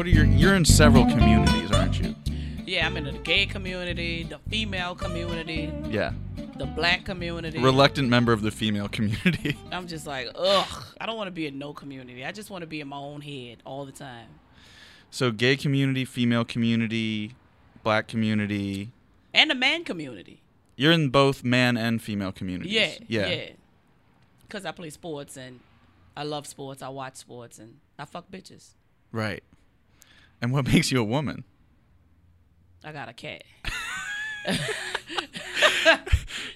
[0.00, 0.24] what are your?
[0.24, 2.14] You're in several communities, aren't you?
[2.64, 6.12] Yeah, I'm in the gay community, the female community, Yeah.
[6.56, 7.58] the black community.
[7.58, 9.58] Reluctant member of the female community.
[9.70, 10.84] I'm just like, ugh.
[10.98, 12.24] I don't want to be in no community.
[12.24, 14.28] I just want to be in my own head all the time.
[15.10, 17.34] So gay community, female community,
[17.82, 18.92] black community.
[19.34, 20.40] And the man community.
[20.76, 22.72] You're in both man and female communities.
[22.72, 23.26] Yeah, Yeah.
[23.28, 23.48] yeah.
[24.48, 25.60] Because I play sports and
[26.16, 26.80] I love sports.
[26.80, 28.70] I watch sports and I fuck bitches.
[29.12, 29.42] Right.
[30.42, 31.44] And what makes you a woman?
[32.84, 33.44] I got a cat.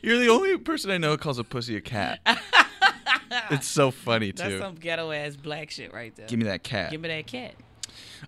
[0.03, 2.21] You're the only person I know who calls a pussy a cat.
[3.51, 4.43] it's so funny too.
[4.43, 6.27] That's some ghetto ass black shit right there.
[6.27, 6.91] Give me that cat.
[6.91, 7.55] Give me that cat.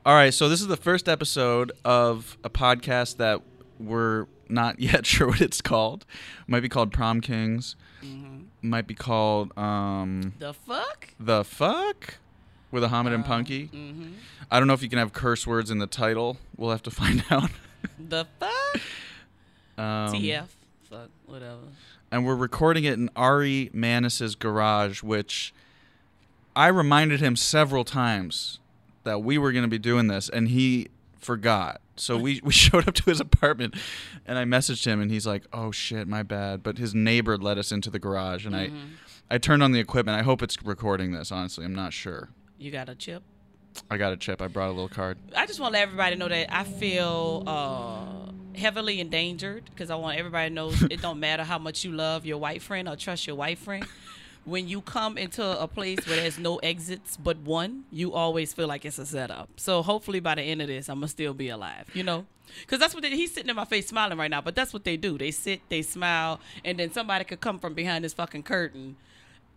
[0.05, 3.41] All right, so this is the first episode of a podcast that
[3.79, 6.05] we're not yet sure what it's called.
[6.47, 7.77] Might be called Prom Kings.
[8.63, 11.15] Might be called um The fuck?
[11.19, 12.19] The Fuck
[12.71, 13.71] with Ahamed and Punkie.
[13.71, 14.09] Mm-hmm.
[14.51, 16.37] I don't know if you can have curse words in the title.
[16.57, 17.51] We'll have to find out.
[17.99, 18.81] The fuck?
[19.79, 20.47] Um, TF.
[20.91, 21.09] Fuck.
[21.27, 21.59] Whatever.
[22.11, 25.53] and we're recording it in Ari Manis's garage, which
[26.55, 28.59] I reminded him several times
[29.05, 31.81] that we were going to be doing this, and he forgot.
[31.97, 33.75] So we, we showed up to his apartment,
[34.27, 37.59] and I messaged him, and he's like, "Oh shit, my bad." But his neighbor let
[37.59, 38.77] us into the garage, and Mm-hmm.
[39.31, 40.17] I I turned on the equipment.
[40.17, 41.33] I hope it's recording this.
[41.33, 42.29] Honestly, I'm not sure.
[42.59, 43.23] You got a chip?
[43.91, 44.41] I got a chip.
[44.41, 45.19] I brought a little card.
[45.37, 49.97] I just want to let everybody know that I feel uh, heavily endangered because I
[49.97, 52.97] want everybody to know it don't matter how much you love your white friend or
[52.97, 53.87] trust your white friend.
[54.45, 58.69] When you come into a place where there's no exits but one, you always feel
[58.69, 59.49] like it's a setup.
[59.57, 61.91] So hopefully by the end of this, I'm gonna still be alive.
[61.93, 62.27] You know,
[62.61, 64.41] because that's what they, he's sitting in my face smiling right now.
[64.41, 65.19] But that's what they do.
[65.19, 68.97] They sit, they smile, and then somebody could come from behind this fucking curtain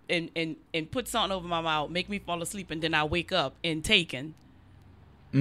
[0.09, 3.03] and and and put something over my mouth, make me fall asleep, and then I
[3.03, 4.33] wake up and taken,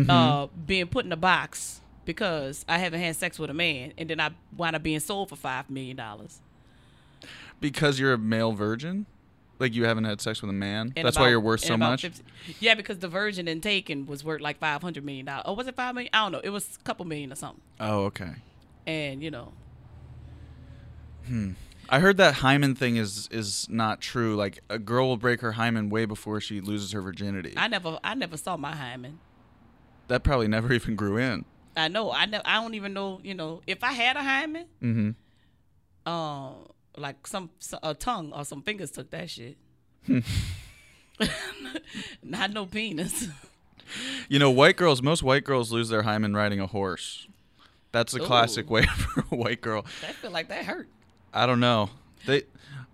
[0.09, 4.09] uh, being put in a box because I haven't had sex with a man, and
[4.09, 6.41] then I wind up being sold for five million dollars.
[7.61, 9.07] Because you're a male virgin,
[9.59, 10.93] like you haven't had sex with a man.
[10.97, 12.03] And That's why you're worth so much.
[12.03, 12.23] 50
[12.61, 15.43] yeah, because the Virgin and Taken was worth like five hundred million dollars.
[15.47, 16.11] Oh, was it five million?
[16.13, 16.41] I don't know.
[16.43, 17.61] It was a couple million or something.
[17.81, 18.33] Oh, okay.
[18.87, 19.53] And you know,
[21.89, 24.37] I heard that hymen thing is is not true.
[24.37, 27.55] Like a girl will break her hymen way before she loses her virginity.
[27.57, 29.19] I never, I never saw my hymen.
[30.09, 31.45] that probably never even grew in.
[31.77, 32.11] I know.
[32.13, 32.43] I know.
[32.45, 33.21] I don't even know.
[33.23, 36.11] You know, if I had a hymen, Mm-hmm.
[36.13, 36.55] um,
[36.97, 37.51] like some
[37.83, 39.57] a tongue or some fingers took that shit.
[42.23, 43.29] Not no penis.
[44.29, 45.01] You know, white girls.
[45.03, 47.27] Most white girls lose their hymen riding a horse.
[47.93, 49.87] That's a classic way for a white girl.
[50.07, 50.89] I feel like that hurt.
[51.33, 51.91] I don't know.
[52.27, 52.43] They,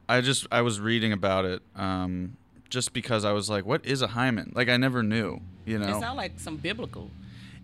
[0.08, 1.62] I just I was reading about it.
[1.76, 2.36] Um,
[2.68, 4.52] just because I was like, what is a hymen?
[4.54, 5.40] Like I never knew.
[5.64, 5.96] You know.
[5.96, 7.10] It sounds like some biblical.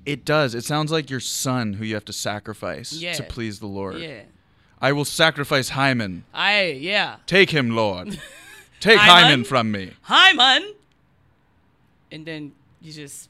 [0.06, 0.54] It does.
[0.54, 3.12] It sounds like your son who you have to sacrifice Yeah.
[3.14, 3.98] to please the Lord.
[3.98, 4.22] Yeah.
[4.80, 6.24] I will sacrifice Hymen.
[6.32, 7.16] I yeah.
[7.26, 8.18] Take him, Lord.
[8.80, 9.22] Take Hymen?
[9.24, 9.92] Hymen from me.
[10.02, 10.74] Hymen.
[12.10, 13.28] And then you just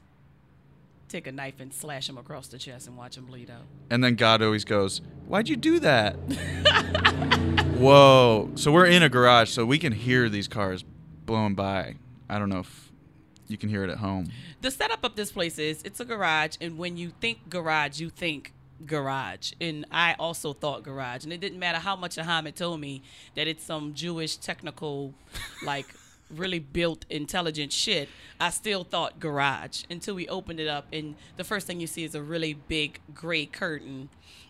[1.11, 3.65] take a knife and slash him across the chest and watch him bleed out.
[3.91, 6.15] And then God always goes, Why'd you do that?
[7.77, 8.51] Whoa.
[8.55, 10.85] So we're in a garage, so we can hear these cars
[11.27, 11.97] blowing by.
[12.29, 12.93] I don't know if
[13.49, 14.31] you can hear it at home.
[14.61, 18.11] The setup of this place is it's a garage, and when you think garage, you
[18.11, 18.53] think
[18.87, 19.53] garage.
[19.61, 23.03] And I also thought garage, and it didn't matter how much Ahamed told me
[23.35, 25.15] that it's some Jewish technical,
[25.65, 25.87] like
[26.35, 28.09] really built intelligent shit.
[28.41, 32.05] I still thought garage until we opened it up, and the first thing you see
[32.05, 34.09] is a really big gray curtain,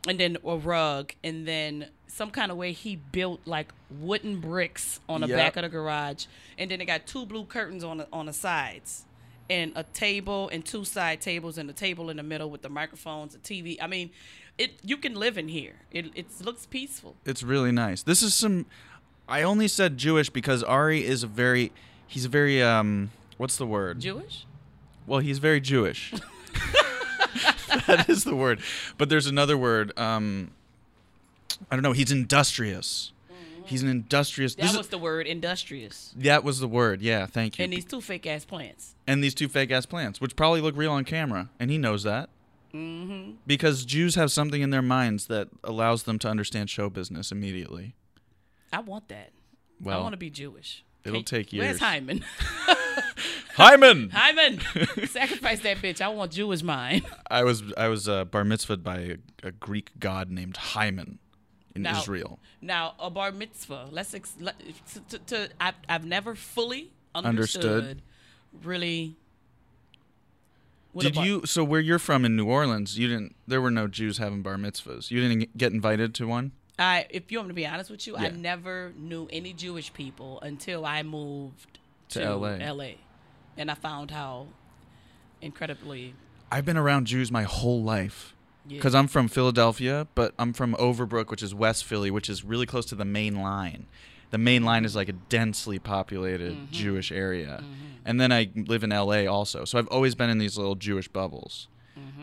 [0.08, 5.00] and then a rug, and then some kind of way he built like wooden bricks
[5.08, 5.36] on the Yep.
[5.36, 6.26] back of the garage,
[6.58, 9.04] and then it got two blue curtains on the on the sides
[9.48, 12.68] and a table and two side tables and a table in the middle with the
[12.68, 13.76] microphones, a TV.
[13.82, 14.10] I mean,
[14.58, 15.74] it you can live in here.
[15.90, 17.16] It it looks peaceful.
[17.24, 18.02] It's really nice.
[18.02, 18.66] This is some.
[19.30, 21.72] I only said Jewish because Ari is a very.
[22.06, 22.62] He's a very.
[22.62, 23.10] um.
[23.38, 24.00] What's the word?
[24.00, 24.44] Jewish?
[25.06, 26.12] Well, he's very Jewish.
[27.86, 28.60] that is the word.
[28.98, 29.98] But there's another word.
[29.98, 30.50] Um,
[31.70, 31.92] I don't know.
[31.92, 33.12] He's industrious.
[33.64, 34.56] He's an industrious.
[34.56, 36.12] That is- was the word industrious.
[36.16, 37.00] that was the word.
[37.02, 37.62] Yeah, thank you.
[37.64, 38.94] And these two fake ass plants.
[39.06, 42.02] and these two fake ass plants, which probably look real on camera, and he knows
[42.02, 42.30] that.
[42.74, 43.32] Mm-hmm.
[43.46, 47.94] Because Jews have something in their minds that allows them to understand show business immediately.
[48.72, 49.30] I want that.
[49.86, 50.84] I want to be Jewish.
[51.04, 51.64] it'll take years.
[51.66, 51.78] Where's.
[51.80, 52.24] Hyman?
[53.54, 54.10] Hyman.
[54.14, 54.60] Hyman,
[55.06, 56.00] sacrifice that bitch.
[56.00, 57.02] I want Jewish mine.
[57.30, 61.18] I was I was uh, bar mitzvahed by a, a Greek god named Hyman
[61.74, 62.38] in Now- Israel.
[62.62, 63.88] Now, a bar mitzvah.
[63.90, 64.54] Let's ex- let,
[64.92, 67.64] to, to, to I've, I've never fully Understood.
[67.64, 68.02] understood,
[68.62, 69.16] really
[70.96, 71.42] Did about- you?
[71.46, 73.34] So where you're from in New Orleans, you didn't.
[73.46, 75.10] There were no Jews having bar mitzvahs.
[75.10, 76.52] You didn't get invited to one.
[76.80, 79.92] I, if you want me to be honest with you, I never knew any Jewish
[79.92, 81.78] people until I moved
[82.10, 82.56] To to, LA.
[82.72, 82.90] LA,
[83.56, 84.46] and I found how
[85.40, 86.14] incredibly.
[86.50, 88.34] I've been around Jews my whole life
[88.66, 88.76] Yeah.
[88.78, 92.66] because I'm from Philadelphia, but I'm from Overbrook, which is West Philly, which is really
[92.66, 93.86] close to the main line.
[94.30, 96.70] The main line is like a densely populated Mhm.
[96.70, 97.74] Jewish area, Mhm,
[98.04, 99.64] and then I live in LA also.
[99.64, 101.66] So I've always been in these little Jewish bubbles.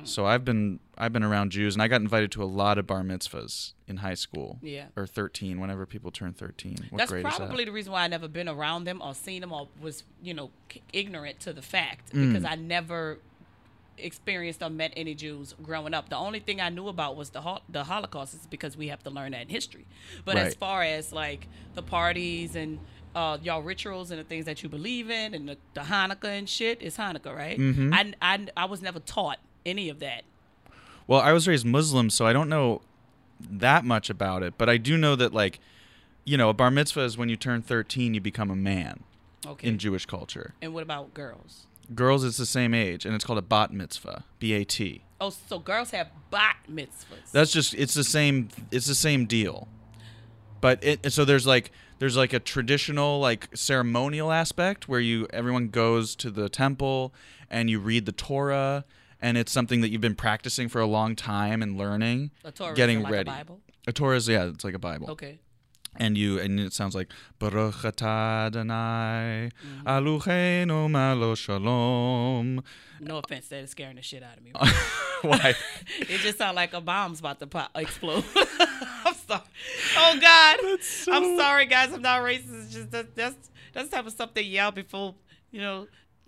[0.01, 0.07] Mhm.
[0.07, 2.87] So I've been I've been around Jews, and I got invited to a lot of
[2.87, 4.85] bar mitzvahs in high school Yeah.
[4.95, 5.59] or 13.
[5.59, 7.45] Whenever people turn 13, what That's grade is that?
[7.47, 10.33] probably the reason why I never been around them or seen them or was, you
[10.33, 10.49] know,
[10.93, 12.33] ignorant to the fact Mm.
[12.33, 13.19] because I never
[13.99, 16.09] experienced or met any Jews growing up.
[16.09, 19.03] The only thing I knew about was the hol- the Holocaust is because we have
[19.03, 19.85] to learn that in history.
[20.23, 22.79] But as far as like the parties and
[23.15, 26.47] uh, y'all rituals and the things that you believe in and the, the Hanukkah and
[26.47, 27.57] shit, it's Hanukkah, right?
[27.57, 27.91] Mhm.
[27.91, 30.23] I, I, I was never taught any of that.
[31.05, 32.81] Well, I was raised Muslim, so I don't know
[33.39, 35.59] that much about it, but I do know that like,
[36.25, 39.03] you know, a bar mitzvah is when you turn 13, you become a man
[39.45, 39.67] Okay.
[39.67, 40.55] in Jewish culture.
[40.61, 41.67] and what about girls?
[41.95, 45.03] Girls, it's the same age, and it's called a bat mitzvah, B A T.
[45.21, 47.31] Oh, so girls have bat mitzvahs.
[47.31, 49.69] That's just it's the same it's the same deal.
[50.59, 55.69] But it so there's like there's like a traditional like ceremonial aspect where you everyone
[55.69, 57.13] goes to the temple
[57.49, 58.83] and you read the Torah
[59.21, 62.31] and it's something that you've been practicing for a long time and learning.
[62.43, 63.29] a Torah getting like ready.
[63.29, 63.59] A Bible.
[63.87, 65.09] A Torah is yeah, it's like a Bible.
[65.11, 65.39] Okay.
[65.99, 67.09] and you and it sounds like
[67.39, 69.87] Baruch atah Adonai Mm-hmm.
[69.87, 72.63] Eloheinu melech shalom.
[72.99, 74.51] No offense, that is scaring the shit out of me.
[75.21, 75.55] Why?
[75.99, 78.23] it just sounds like a bomb's about to pop, explode.
[78.35, 79.41] I'm sorry.
[79.97, 80.57] Oh God,
[81.13, 81.93] I'm sorry, guys.
[81.93, 82.63] I'm not racist.
[82.65, 85.15] It's just that, that's that's the type of stuff they yell before
[85.51, 85.87] you know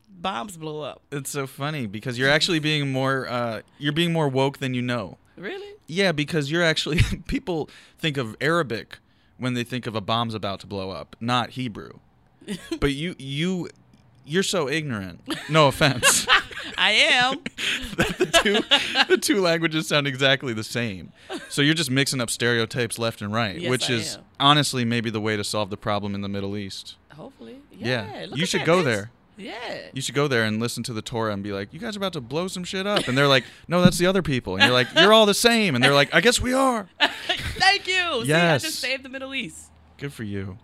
[0.10, 1.02] bombs blow up.
[1.12, 4.82] It's so funny because you're actually being more uh, you're being more woke than you
[4.82, 5.18] know.
[5.38, 5.76] Really?
[5.88, 9.00] Yeah, because you're actually people think of Arabic
[9.38, 11.94] when they think of a bomb's about to blow up, not Hebrew.
[12.80, 13.70] but you you
[14.26, 15.22] you're so ignorant.
[15.50, 16.28] No offense.
[16.78, 17.42] I am.
[17.98, 21.12] the two the two languages sound exactly the same.
[21.50, 24.24] So you're just mixing up stereotypes left and right, Yes, which I is am.
[24.40, 26.96] honestly maybe the way to solve the problem in the Middle East.
[27.14, 27.58] Hopefully.
[27.72, 28.08] Yeah.
[28.14, 28.28] Yeah.
[28.34, 29.12] You should go there.
[29.40, 29.88] Yeah.
[29.94, 32.00] You should go there and listen to the Torah and be like, "You guys are
[32.00, 34.64] about to blow some shit up," and they're like, "No, that's the other people," and
[34.64, 38.26] you're like, "You're all the same," and they're like, "I guess we are." Thank you.
[38.26, 38.64] See, I Yes.
[38.64, 39.72] just saved the Middle East.
[39.98, 40.58] Good for you.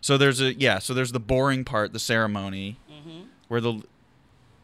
[0.00, 0.78] So there's a yeah.
[0.78, 3.22] So there's the boring part, the ceremony, Mm-hmm.
[3.48, 3.82] where the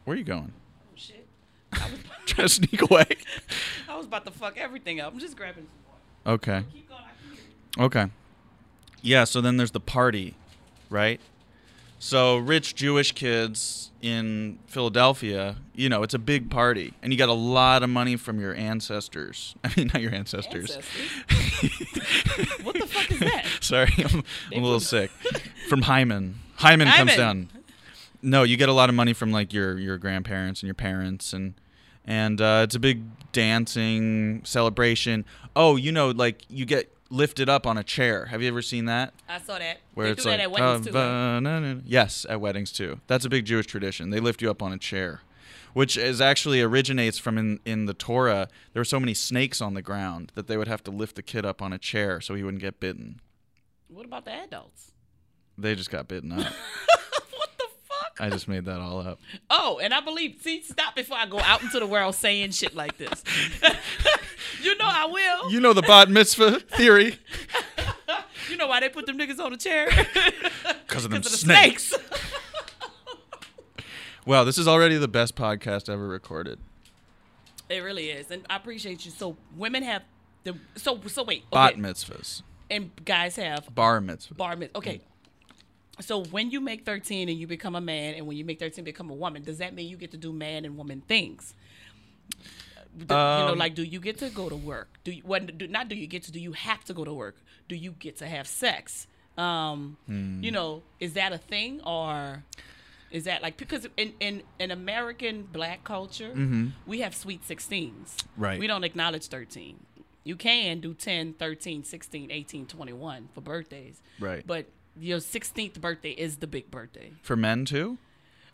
[0.05, 0.53] where are you going?
[0.55, 1.27] Oh, shit.
[1.73, 3.05] I was, Trying to sneak away.
[3.89, 5.11] I was about to fuck everything up.
[5.13, 6.35] I'm just grabbing some water.
[6.35, 6.63] Okay.
[6.73, 7.01] Keep going.
[7.01, 7.43] I can hear
[7.77, 7.83] you.
[7.85, 8.05] Okay.
[9.01, 10.35] Yeah, so then there's the party,
[10.89, 11.19] right?
[11.99, 17.27] So rich Jewish kids in Philadelphia, you know, it's a big party, and you got
[17.27, 19.53] a lot of money from your ancestors.
[19.65, 20.77] I mean, not your ancestors.
[20.77, 22.63] Ancestors?
[22.63, 23.45] What the fuck is that?
[23.61, 24.23] Sorry, I'm,
[24.53, 25.11] I'm a little sick.
[25.67, 26.39] From Hyman.
[26.55, 27.49] Hyman comes down.
[28.21, 31.33] No, you get a lot of money from like your your grandparents and your parents,
[31.33, 31.53] and
[32.05, 33.03] and uh, it's a big
[33.33, 35.25] dancing celebration.
[35.55, 38.25] Oh, you know, like you get lifted up on a chair.
[38.27, 39.13] Have you ever seen that?
[39.27, 39.79] I saw that.
[39.93, 40.93] Where they it's do like that at weddings too.
[40.93, 41.77] right?
[41.85, 42.99] Yes, at weddings too.
[43.07, 44.09] That's a big Jewish tradition.
[44.09, 45.21] They lift you up on a chair,
[45.73, 48.47] which is actually originates from in in the Torah.
[48.73, 51.23] There were so many snakes on the ground that they would have to lift the
[51.23, 53.21] kid up on a chair so he wouldn't get bitten.
[53.87, 54.91] What about the adults?
[55.57, 56.53] They just got bitten up.
[58.19, 58.25] the?
[58.25, 59.19] I just made that all up.
[59.49, 60.37] Oh, and I believe.
[60.41, 63.23] See, stop before I go out into the world saying shit like this.
[64.61, 65.51] you know I will.
[65.51, 67.17] You know the bat mitzvah theory.
[68.49, 69.87] You know why they put them niggas on the chair?
[70.87, 71.89] 'Cause of them the snakes.
[71.89, 72.09] snakes.
[74.25, 76.59] Wow, this is already the best podcast ever recorded.
[77.69, 79.11] it really is, and I appreciate you.
[79.11, 80.01] So women have
[80.43, 81.49] the so so wait.
[81.51, 81.81] Bat Okay.
[81.81, 84.35] mitzvahs, and guys have bar mitzvahs.
[84.35, 84.77] bar mitzvah.
[84.79, 85.01] Okay.
[86.01, 88.83] So when you make 13 and you become a man, and when you make 13
[88.85, 91.53] become a woman, does that mean you get to do man and woman things?
[92.95, 94.99] The- you know, Um, like, do you get to go to work?
[95.03, 95.21] Do you?
[95.23, 95.57] What?
[95.57, 96.31] Do, not do you get to?
[96.31, 97.37] Do you have to go to work?
[97.67, 99.07] Do you get to have sex?
[99.37, 100.43] Um, Hmm.
[100.43, 102.43] you know, is that a thing or?
[103.11, 106.33] Is that like because in in, in American black culture,
[106.85, 108.15] we have sweet 16s.
[108.15, 108.41] Mm-hmm.
[108.43, 108.59] Right.
[108.59, 109.79] We don't acknowledge 13.
[110.23, 114.01] You can do 10, 13, 16, 18, 21 for birthdays.
[114.19, 114.45] Right.
[114.45, 114.67] But
[114.99, 117.11] your 16th birthday is the big birthday.
[117.21, 117.97] For men too?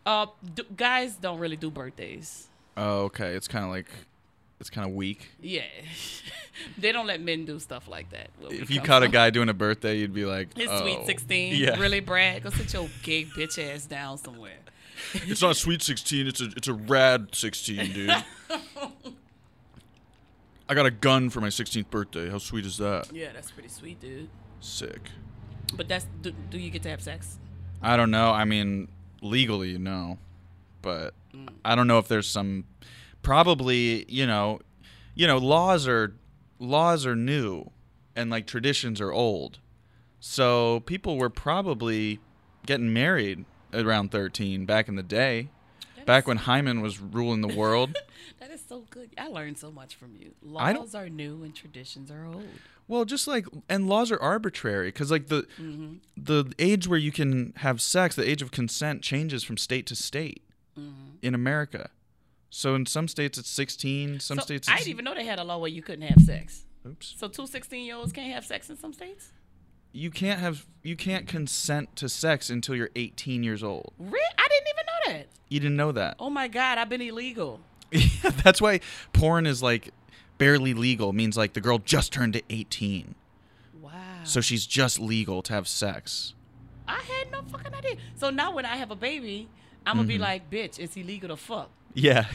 [0.05, 2.47] Uh, d- guys don't really do birthdays.
[2.77, 3.33] Oh, okay.
[3.35, 3.87] It's kind of like
[4.59, 5.31] it's kind of weak.
[5.41, 5.63] Yeah.
[6.77, 8.29] they don't let men do stuff like that.
[8.49, 10.81] If you caught a guy doing a birthday, you'd be like, His oh.
[10.81, 11.79] sweet 16, Yeah.
[11.79, 12.43] really, Brad?
[12.43, 14.57] Go sit your gay bitch ass down somewhere.
[15.13, 16.25] It's not sweet 16.
[16.27, 18.09] It's a it's a rad 16, dude.
[20.67, 22.29] I got a gun for my 16th birthday.
[22.29, 23.11] How sweet is that?
[23.13, 24.29] Yeah, that's pretty sweet, dude.
[24.61, 25.11] Sick.
[25.75, 27.37] But that's do, do you get to have sex?
[27.81, 28.31] I don't know.
[28.31, 28.87] I mean,
[29.21, 30.17] legally, no,
[30.81, 31.49] but mm.
[31.63, 32.65] I don't know if there's some.
[33.21, 34.59] Probably, you know,
[35.15, 36.13] you know, laws are
[36.59, 37.71] laws are new,
[38.15, 39.59] and like traditions are old.
[40.19, 42.19] So people were probably
[42.65, 45.49] getting married around 13 back in the day,
[46.05, 47.97] back when Hyman was ruling the world.
[48.39, 49.11] That is so good.
[49.17, 50.33] I learned so much from you.
[50.41, 52.47] Laws are new and traditions are old.
[52.87, 55.95] Well, just like and laws are arbitrary because like the Mm-hmm.
[56.17, 59.95] the age where you can have sex, the age of consent changes from state to
[59.95, 60.41] state
[60.79, 61.15] Mm-hmm.
[61.21, 61.89] in America.
[62.49, 65.39] So in some states it's 16, some so states I didn't even know they had
[65.39, 66.65] a law where you couldn't have sex.
[66.85, 67.15] Oops.
[67.17, 69.31] So two 16 year olds can't have sex in some states?
[69.91, 73.93] You can't have you can't consent to sex until you're 18 years old.
[73.97, 74.19] Really?
[74.37, 75.27] I didn't even know that.
[75.49, 76.17] You didn't know that.
[76.19, 77.61] Oh my God, I've been illegal.
[77.91, 78.81] Yeah, that's why
[79.13, 79.91] porn is like
[80.37, 83.15] barely legal means like the girl just turned to 18.
[83.81, 83.91] Wow.
[84.23, 86.33] So she's just legal to have sex.
[86.87, 87.95] I had no fucking idea.
[88.15, 89.49] So now when I have a baby,
[89.85, 90.23] I'm gonna be mm-hmm.
[90.23, 91.69] like, bitch, it's illegal to fuck.
[91.93, 92.25] Yeah.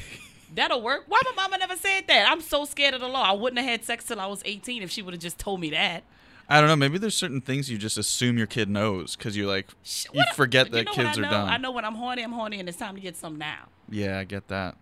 [0.54, 1.04] That'll work.
[1.06, 2.28] Why my mama never said that?
[2.28, 3.22] I'm so scared of the law.
[3.22, 5.60] I wouldn't have had sex till I was 18 if she would have just told
[5.60, 6.02] me that.
[6.48, 6.74] I don't know.
[6.74, 9.68] Maybe there's certain things you just assume your kid knows because you're like,
[10.12, 11.48] you if- forget you that kids are dumb.
[11.48, 13.68] I know when I'm horny, I'm horny, and it's time to get some now.
[13.88, 14.76] Yeah, I get that.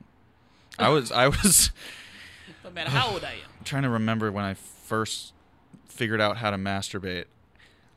[0.78, 1.72] I was I was
[2.68, 3.38] No matter how old I am.
[3.64, 5.32] trying to remember when I first
[5.86, 7.24] figured out how to masturbate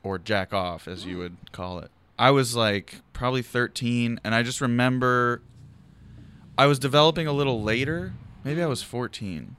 [0.01, 1.19] or jack off, as you mm.
[1.19, 1.91] would call it.
[2.17, 5.41] I was like probably 13, and I just remember
[6.57, 8.13] I was developing a little later.
[8.43, 9.55] Maybe I was 14,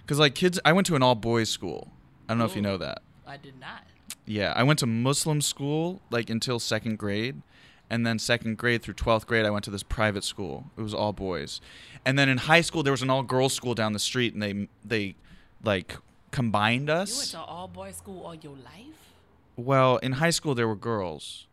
[0.00, 1.92] because like kids, I went to an all boys school.
[2.28, 3.02] I don't know if you know that.
[3.26, 3.84] I did not.
[4.24, 7.40] Yeah, I went to Muslim school like until second grade,
[7.88, 10.70] and then second grade through twelfth grade, I went to this private school.
[10.76, 11.60] It was all boys,
[12.06, 14.42] and then in high school there was an all girls school down the street, and
[14.42, 15.16] they they
[15.62, 15.96] like
[16.30, 17.10] combined us.
[17.10, 19.14] You went to all boys school all your life?
[19.56, 21.46] Well, in high school there were girls,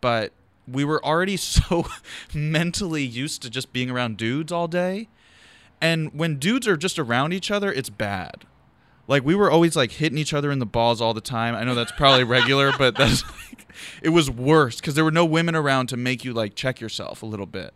[0.00, 0.32] but
[0.70, 1.86] we were already so
[2.34, 5.08] mentally used to just being around dudes all day,
[5.80, 8.44] and when dudes are just around each other, it's bad.
[9.08, 11.54] Like we were always like hitting each other in the balls all the time.
[11.54, 13.66] I know that's probably regular, but that's like,
[14.02, 17.22] it was worse because there were no women around to make you like check yourself
[17.22, 17.72] a little bit.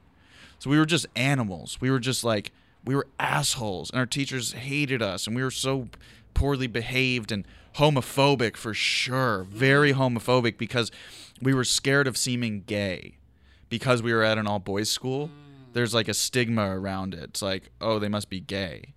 [0.62, 1.80] So we were just animals.
[1.80, 2.52] We were just like
[2.84, 5.88] we were assholes, and our teachers hated us, and we were so
[6.34, 7.44] poorly behaved and
[7.78, 10.92] homophobic for sure, very homophobic because
[11.40, 13.16] we were scared of seeming gay
[13.70, 15.32] because we were at an all boys school.
[15.72, 17.24] There's like a stigma around it.
[17.24, 18.94] It's like, oh, they must be gay.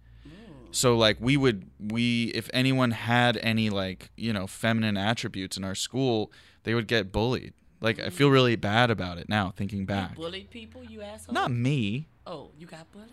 [0.69, 5.63] So like we would we if anyone had any like, you know, feminine attributes in
[5.63, 6.31] our school,
[6.61, 7.55] they would get bullied.
[7.85, 8.33] Like I feel mm.
[8.33, 10.15] really bad about it now thinking back.
[10.15, 11.35] Bullied people, you asshole?
[11.35, 12.07] Not me.
[12.25, 13.11] Oh, you got bullied?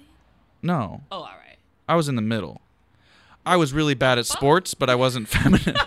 [0.62, 1.02] No.
[1.12, 1.58] Oh, all right.
[1.86, 2.62] I was in the middle.
[3.44, 5.76] I was really bad at sports, but I wasn't feminine.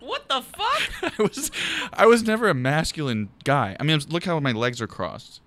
[0.00, 1.12] What the fuck?
[1.18, 1.50] I was
[1.92, 3.76] I was never a masculine guy.
[3.78, 5.40] I mean, look how my legs are crossed.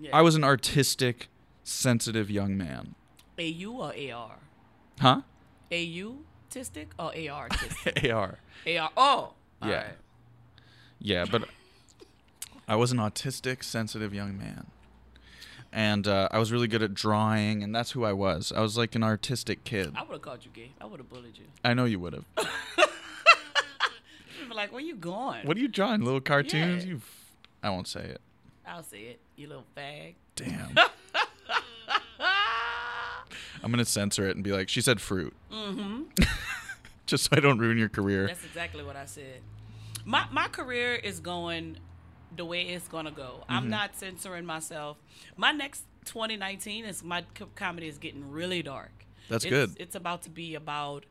[0.00, 0.16] Yeah.
[0.16, 1.28] I was an artistic,
[1.64, 2.94] sensitive young man.
[3.38, 4.38] AU or AR?
[5.00, 5.22] Huh?
[5.72, 6.18] AU
[6.50, 8.14] tistic or AR tistic?
[8.14, 8.38] AR.
[8.66, 8.90] AR.
[8.96, 9.34] Oh.
[9.62, 9.76] All Yeah.
[9.76, 9.86] right.
[11.00, 11.48] Yeah, but
[12.66, 14.66] I was an autistic, sensitive young man.
[15.72, 18.52] And uh, I was really good at drawing, and that's who I was.
[18.52, 19.92] I was like an artistic kid.
[19.94, 20.72] I would have called you gay.
[20.80, 21.44] I would have bullied you.
[21.62, 22.24] I know you would have.
[24.50, 25.46] Like, where you going?
[25.46, 26.00] What are you drawing?
[26.02, 26.84] Little cartoons?
[26.84, 26.92] Yeah.
[26.94, 27.00] You,
[27.62, 28.20] I won't say it.
[28.66, 30.14] I'll say it, you little fag.
[30.34, 30.74] Damn.
[33.62, 36.02] I'm gonna censor it and be like, she said fruit, mm-hmm.
[37.12, 38.26] just so I don't ruin your career.
[38.28, 39.40] That's exactly what I said.
[40.04, 41.78] My my career is going
[42.36, 43.40] the way it's gonna go.
[43.42, 43.52] Mm-hmm.
[43.52, 44.96] I'm not censoring myself.
[45.36, 48.92] My next 2019 is my co- comedy is getting really dark.
[49.28, 49.76] That's It's- good.
[49.80, 51.04] It's about to be about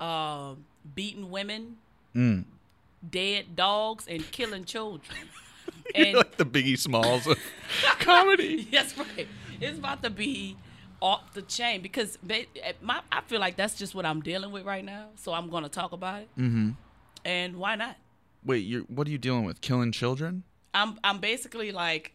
[0.00, 1.76] um, beating women,
[2.14, 2.44] Mm.
[3.08, 5.16] dead dogs, and killing children.
[5.94, 7.38] You're and like the Biggie Smalls of
[8.00, 8.68] comedy.
[8.70, 9.26] That's right.
[9.60, 10.56] It's about to be
[11.00, 14.52] off the chain because ba- at my, I feel like that's just what I'm dealing
[14.52, 15.08] with right now.
[15.16, 16.28] So I'm going to talk about it.
[16.38, 16.70] Mm-hmm.
[17.24, 17.96] And why not?
[18.44, 19.60] Wait, you're what are you dealing with?
[19.60, 20.42] Killing children?
[20.74, 22.12] I'm I'm basically like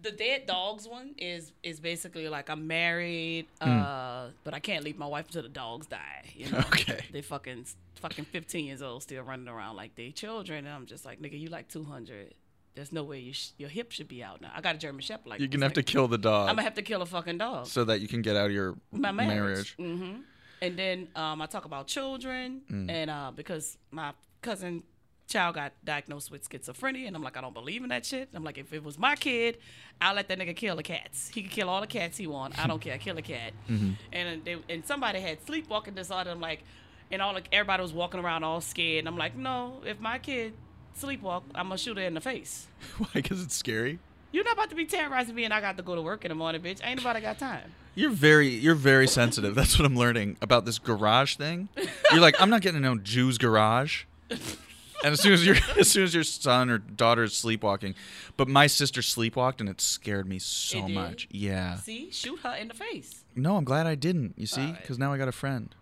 [0.00, 4.98] the dead dogs one is is basically like I'm married, uh, but I can't leave
[4.98, 6.24] my wife until the dogs die.
[6.34, 7.00] You know, Okay.
[7.12, 7.66] they fucking
[8.00, 11.40] fucking 15 years old still running around like they children, and I'm just like, nigga,
[11.40, 12.34] you like 200.
[12.76, 14.52] There's no way you sh- your hip should be out now.
[14.54, 15.26] I got a German Shepherd.
[15.26, 17.38] Like You're gonna have to kill the dog I'm gonna have to kill a fucking
[17.38, 17.66] dog.
[17.66, 19.74] so that you can get out of your my marriage.
[19.78, 19.96] marriage.
[19.98, 20.20] hmm
[20.62, 22.90] And then um, I talk about children, Mm.
[22.90, 24.82] and uh, because my cousin
[25.28, 28.28] child got diagnosed with schizophrenia, and I'm like, I don't believe in that shit.
[28.32, 29.58] I'm like, if it was my kid,
[30.00, 31.28] I'll let that nigga kill the cats.
[31.34, 32.56] He can kill all the cats he want.
[32.62, 32.96] I don't care.
[32.98, 33.52] Kill a cat.
[34.12, 36.30] And they, and somebody had sleepwalking disorder.
[36.30, 36.62] I'm like,
[37.10, 39.00] and all like everybody was walking around all scared.
[39.00, 40.52] And I'm like, no, if my kid
[41.00, 42.66] sleepwalk, I'm gonna shoot her in the face.
[42.98, 43.08] Why?
[43.14, 43.98] Because it's scary.
[44.32, 46.28] You're not about to be terrorizing me, and I got to go to work in
[46.28, 46.80] the morning, bitch.
[46.84, 47.72] Ain't nobody got time.
[47.94, 49.54] You're very you're very sensitive.
[49.54, 51.70] That's what I'm learning about this garage thing.
[52.10, 54.04] You're like, I'm not getting no Jew's garage.
[54.28, 57.94] And as soon as your as soon as your son or daughter is sleepwalking,
[58.36, 61.26] but my sister sleepwalked and it scared me so much.
[61.30, 61.76] Yeah.
[61.76, 63.24] See, shoot her in the face.
[63.34, 64.34] No, I'm glad I didn't.
[64.36, 64.60] You see.
[64.60, 64.78] Mm.
[64.78, 65.74] because now I got a friend.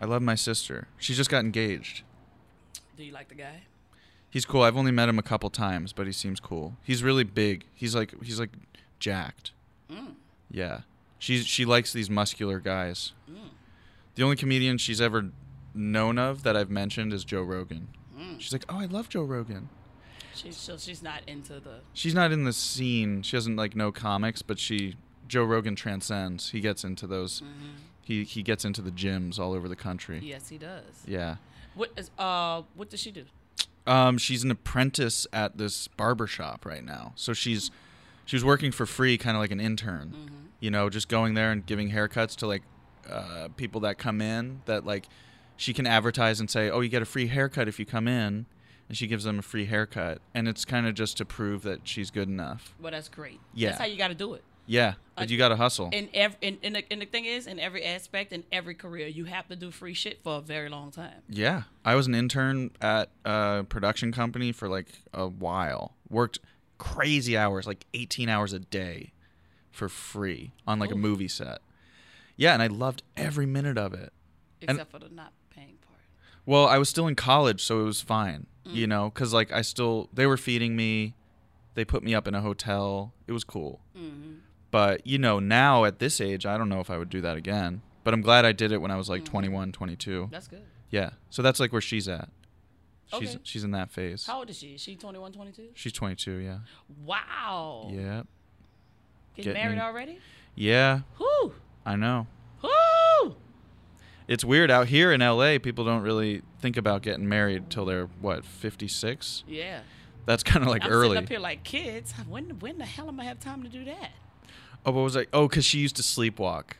[0.00, 0.88] I love my sister.
[0.98, 2.04] She just got engaged.
[2.96, 3.64] Do you like the guy?
[4.36, 4.60] He's cool.
[4.60, 6.76] I've only met him a couple times, but he seems cool.
[6.82, 7.64] He's really big.
[7.72, 8.50] He's like he's like
[8.98, 9.52] jacked.
[9.90, 10.16] Mm.
[10.50, 10.80] Yeah.
[11.18, 13.14] She's she likes these muscular guys.
[13.30, 13.48] Mm.
[14.14, 15.30] The only comedian she's ever
[15.72, 17.88] known of that I've mentioned is Joe Rogan.
[18.14, 18.38] Mm.
[18.38, 19.70] She's like, "Oh, I love Joe Rogan."
[20.34, 21.80] She's so she's not into the.
[21.94, 23.22] She's not in the scene.
[23.22, 26.50] She doesn't like know comics, but she Joe Rogan transcends.
[26.50, 27.42] He gets into those.
[28.02, 30.20] He he gets into the gyms all over the country.
[30.22, 31.04] Yes, he does.
[31.06, 31.36] Yeah.
[31.74, 32.60] What is uh?
[32.74, 33.24] What does she do?
[33.86, 37.12] Um, she's an apprentice at this barber shop right now.
[37.16, 37.70] So she's
[38.24, 40.14] she was working for free, kind of like an intern.
[40.60, 42.62] You know, just going there and giving haircuts to like
[43.08, 44.62] uh, people that come in.
[44.66, 45.06] That like
[45.56, 48.46] she can advertise and say, "Oh, you get a free haircut if you come in,"
[48.88, 50.20] and she gives them a free haircut.
[50.34, 52.74] And it's kind of just to prove that she's good enough.
[52.80, 53.40] Well, that's great.
[53.54, 53.70] Yeah.
[53.70, 54.42] That's how you got to do it.
[54.66, 55.90] Yeah, but you got to hustle.
[55.92, 59.06] And every and, and, the, and the thing is, in every aspect, in every career,
[59.06, 61.22] you have to do free shit for a very long time.
[61.28, 65.94] Yeah, I was an intern at a production company for like a while.
[66.10, 66.40] Worked
[66.78, 69.12] crazy hours, like 18 hours a day
[69.70, 71.58] for free on like a movie set.
[72.36, 74.12] Yeah, and I loved every minute of it.
[74.62, 76.00] And- Except for the not paying part.
[76.44, 78.74] Well, I was still in college, so it was fine, Mm.
[78.74, 81.14] you know, cuz like I still they were feeding me.
[81.74, 83.12] They put me up in a hotel.
[83.26, 83.80] It was cool.
[83.96, 84.36] Mm-hmm.
[84.70, 87.36] But, you know, now at this age, I don't know if I would do that
[87.36, 87.82] again.
[88.04, 89.32] But I'm glad I did it when I was like mm-hmm.
[89.32, 90.28] 21, 22.
[90.30, 90.62] That's good.
[90.90, 91.10] Yeah.
[91.30, 92.28] So that's like where she's at.
[93.18, 93.40] She's Okay.
[93.44, 94.26] she's in that phase.
[94.26, 94.74] How old is she?
[94.74, 95.68] Is she 21, 22?
[95.74, 96.58] She's 22, yeah.
[97.04, 97.88] Wow.
[97.92, 98.22] Yeah.
[99.34, 100.18] Getting Getting- married already?
[100.54, 101.52] Yeah, Whoo!
[101.84, 102.26] I know.
[102.62, 103.36] Whoo!
[104.26, 108.06] It's weird out here in LA, people don't really think about getting married till they're
[108.20, 109.44] what, 56?
[109.46, 109.80] Yeah.
[110.24, 110.90] That's kind of like early.
[110.90, 111.08] I'm early.
[111.10, 112.12] sitting up here like kids.
[112.26, 114.10] When when the hell am I have time to do that?
[114.86, 115.26] Oh, what was I?
[115.32, 116.74] Oh, cuz she used to sleepwalk.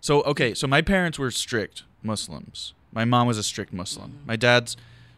[0.00, 2.74] So, okay, so my parents were strict Muslims.
[2.92, 4.10] My mom was a strict Muslim.
[4.10, 4.26] Mm-hmm.
[4.26, 4.76] My dad's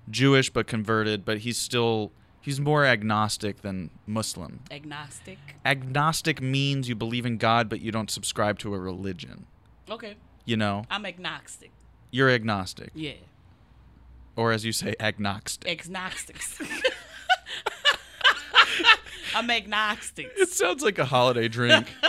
[0.08, 4.60] Jewish but converted, but he's still he's more agnostic than Muslim.
[4.70, 5.38] Agnostic.
[5.66, 9.46] Agnostic means you believe in God but you don't subscribe to a religion.
[9.90, 10.14] Okay.
[10.44, 11.72] You know, I'm agnostic.
[12.10, 12.90] you're agnostic.
[12.94, 13.12] Yeah.
[14.36, 15.68] Or as you say, agnostic.
[15.68, 16.62] Agnostics.
[19.34, 20.32] I'm agnostic.
[20.36, 21.92] It sounds like a holiday drink.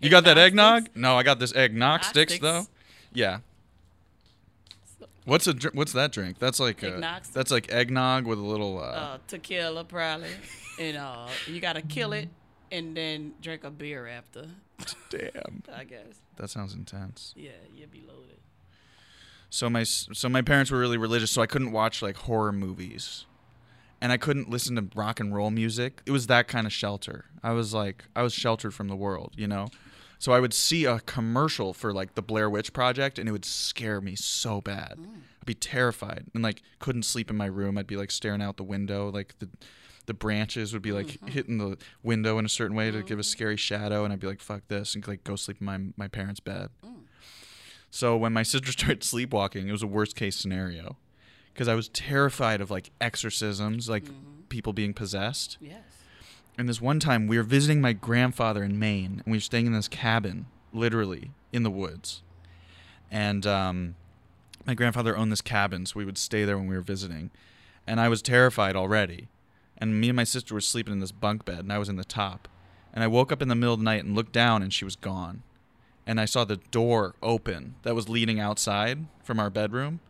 [0.00, 0.88] you got that eggnog?
[0.94, 2.68] No, I got this eggnog sticks Agnostics.
[2.68, 2.72] though.
[3.12, 3.38] Yeah.
[5.24, 6.38] What's a dr- what's that drink?
[6.38, 8.78] That's like a, that's like eggnog with a little.
[8.78, 10.28] Uh, Uh, tequila probably.
[10.78, 12.28] And uh, you gotta kill it
[12.70, 14.46] and then drink a beer after.
[15.10, 16.20] damn, I guess.
[16.36, 17.32] that sounds intense.
[17.36, 18.38] Yeah, you'd be loaded.
[19.48, 23.24] So my so my parents were really religious, so I couldn't watch like horror movies,
[24.04, 26.02] and I couldn't listen to rock and roll music.
[26.04, 27.24] It was that kind of shelter.
[27.42, 29.68] I was like I was sheltered from the world, you know.
[30.18, 33.46] So I would see a commercial for like the Blair Witch Project, and it would
[33.46, 34.98] scare me so bad.
[35.00, 35.06] Mm.
[35.40, 37.78] I'd be terrified and like couldn't sleep in my room.
[37.78, 39.48] I'd be like staring out the window, like the
[40.04, 41.28] the branches would be like mm-hmm.
[41.28, 43.22] hitting the window in a certain way to give a oh.
[43.22, 46.08] scary shadow, and I'd be like, "Fuck this," and like go sleep in my my
[46.08, 46.68] parents' bed.
[46.84, 47.04] Mm.
[47.90, 50.98] So when my sister started sleepwalking, it was a worst case scenario
[51.54, 54.04] because I was terrified of like exorcisms, like
[54.48, 55.56] people being possessed.
[55.60, 55.82] Yes.
[56.58, 59.66] And this one time we were visiting my grandfather in Maine, and we were staying
[59.66, 62.22] in this cabin, literally in the woods.
[63.10, 63.94] And um,
[64.66, 67.30] my grandfather owned this cabin, so we would stay there when we were visiting.
[67.86, 69.28] And I was terrified already.
[69.78, 71.96] And me and my sister were sleeping in this bunk bed, and I was in
[71.96, 72.48] the top.
[72.92, 74.84] And I woke up in the middle of the night and looked down, and she
[74.84, 75.42] was gone.
[76.06, 80.00] And I saw the door open that was leading outside from our bedroom.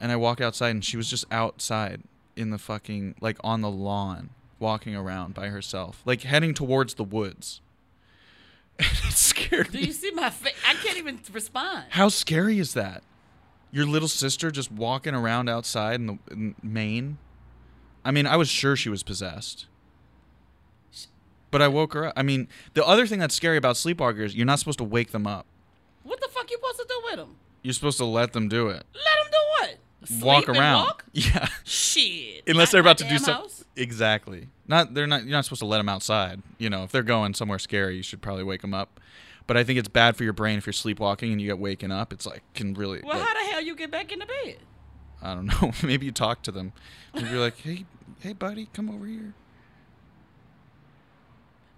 [0.00, 2.02] And I walk outside, and she was just outside
[2.36, 7.04] in the fucking, like on the lawn, walking around by herself, like heading towards the
[7.04, 7.60] woods.
[8.78, 9.86] it scared Do me.
[9.86, 10.54] you see my face?
[10.68, 11.84] I can't even respond.
[11.90, 13.02] How scary is that?
[13.70, 17.18] Your little sister just walking around outside in, the, in Maine?
[18.04, 19.66] I mean, I was sure she was possessed.
[21.50, 22.14] But I woke her up.
[22.16, 25.26] I mean, the other thing that's scary about sleepwalkers, you're not supposed to wake them
[25.26, 25.46] up.
[26.02, 27.36] What the fuck you supposed to do with them?
[27.62, 28.84] You're supposed to let them do it.
[28.92, 29.76] Let them do what?
[30.20, 30.84] Walk Sleep and around.
[30.84, 31.04] walk?
[31.12, 31.48] Yeah.
[31.64, 32.42] Shit.
[32.46, 33.50] Unless they're about to do something.
[33.76, 34.48] Exactly.
[34.66, 35.22] Not they're not.
[35.22, 36.42] You're not supposed to let them outside.
[36.58, 39.00] You know, if they're going somewhere scary, you should probably wake them up.
[39.46, 41.90] But I think it's bad for your brain if you're sleepwalking and you get waken
[41.92, 42.12] up.
[42.12, 43.00] It's like can really.
[43.04, 44.56] Well, like, how the hell you get back in the bed?
[45.22, 45.72] I don't know.
[45.86, 46.72] Maybe you talk to them.
[47.14, 47.84] Maybe you're like, hey,
[48.20, 49.34] hey, buddy, come over here.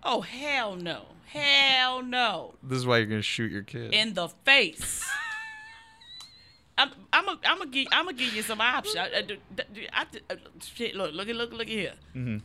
[0.02, 3.92] Oh hell no, hell no, This is why you're gonna shoot your kid.
[3.92, 5.04] in the face.
[6.78, 8.96] I'm I'm a, I'm gonna give I'm gonna give you some options.
[8.96, 9.38] I, I,
[9.92, 11.94] I, I- shit, look look at look look at here.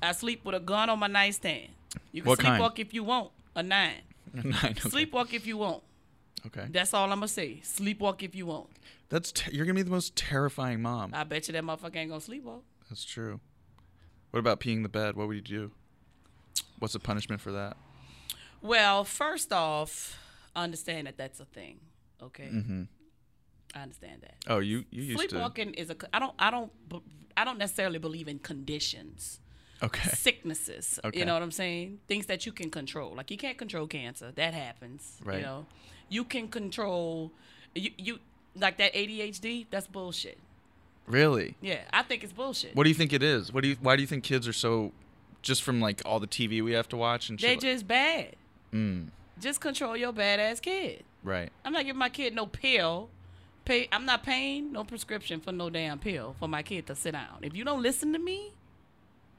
[0.02, 1.70] I sleep with a gun on my nightstand.
[2.14, 2.30] You can Mm-hmm.
[2.30, 2.64] What kind?
[2.64, 3.32] sleepwalk if you want.
[3.56, 3.96] A nine.
[4.34, 4.74] Nine, okay.
[4.90, 5.84] Sleepwalk if you want.
[6.46, 6.66] Okay.
[6.72, 7.60] That's all I'm gonna say.
[7.64, 8.70] Sleepwalk if you want.
[9.10, 11.12] That's te- you're gonna be the most terrifying mom.
[11.14, 12.62] I bet you that motherfucker ain't gonna sleepwalk.
[12.90, 13.42] That's true.
[14.32, 15.18] What about peeing the bed?
[15.18, 15.72] What would you do?
[16.80, 17.76] What's the punishment for that?
[18.62, 20.18] Well, first off,
[20.56, 21.80] understand that that's a thing.
[22.24, 22.50] Okay.
[22.54, 22.84] Mm-hmm.
[23.76, 24.36] I understand that.
[24.48, 25.96] Oh, you you used Sleepwalking is a.
[26.14, 26.34] I don't.
[26.40, 26.72] I don't.
[27.38, 29.40] I don't necessarily believe in conditions.
[29.84, 30.10] Okay.
[30.10, 31.00] sicknesses.
[31.04, 31.20] Okay.
[31.20, 32.00] You know what I'm saying?
[32.08, 33.16] Things that you can control.
[33.16, 34.32] Like you can't control cancer.
[34.36, 35.18] That happens.
[35.24, 35.38] Right.
[35.38, 35.66] You know,
[36.10, 37.32] you can control.
[37.74, 38.20] You you
[38.56, 39.66] like that ADHD.
[39.72, 40.38] That's bullshit.
[41.08, 41.56] Really?
[41.62, 42.76] Yeah, I think it's bullshit.
[42.76, 43.52] What do you think it is?
[43.52, 43.78] What do you?
[43.82, 44.92] Why do you think kids are so?
[45.42, 47.62] Just from like all the TV we have to watch and they shit.
[47.62, 48.36] just bad.
[48.72, 49.08] mm,
[49.40, 51.04] Just control your badass kid.
[51.24, 51.50] right.
[51.66, 53.10] I'm not giving my kid no pill.
[53.66, 53.88] Pay.
[53.92, 57.40] I'm not paying no prescription for no damn pill for my kid to sit down.
[57.42, 58.54] If you don't listen to me,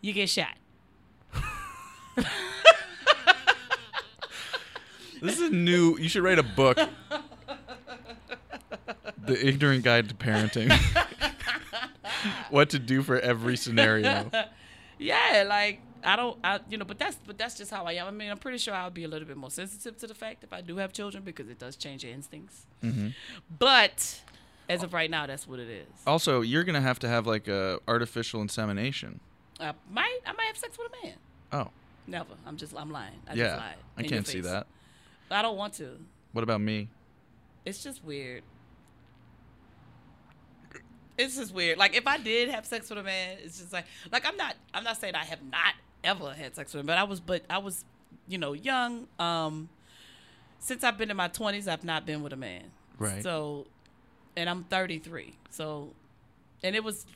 [0.00, 0.56] you get shot.
[5.22, 5.96] This is a new.
[5.98, 6.76] You should write a book.
[9.24, 10.72] the ignorant guide to parenting.
[12.50, 14.30] what to do for every scenario.
[14.98, 18.06] Yeah, like I don't, I you know, but that's but that's just how I am.
[18.06, 20.44] I mean, I'm pretty sure I'll be a little bit more sensitive to the fact
[20.44, 22.66] if I do have children because it does change your instincts.
[22.82, 23.08] Mm-hmm.
[23.58, 24.20] But
[24.68, 25.86] as of right now, that's what it is.
[26.06, 29.20] Also, you're gonna have to have like a artificial insemination.
[29.60, 31.16] I might, I might have sex with a man.
[31.52, 31.68] Oh,
[32.06, 32.34] Never.
[32.46, 33.20] I'm just, I'm lying.
[33.26, 33.56] I just yeah.
[33.56, 33.76] lied.
[33.96, 34.66] I can't see that.
[35.30, 35.98] I don't want to.
[36.32, 36.88] What about me?
[37.64, 38.42] It's just weird.
[41.16, 41.78] It's just weird.
[41.78, 44.56] Like if I did have sex with a man, it's just like like I'm not
[44.74, 47.42] I'm not saying I have not ever had sex with him, but I was but
[47.50, 47.84] I was,
[48.28, 49.06] you know, young.
[49.18, 49.68] Um
[50.58, 52.70] since I've been in my twenties I've not been with a man.
[52.98, 53.22] Right.
[53.22, 53.66] So
[54.36, 55.34] and I'm thirty three.
[55.50, 55.92] So
[56.62, 57.06] and it was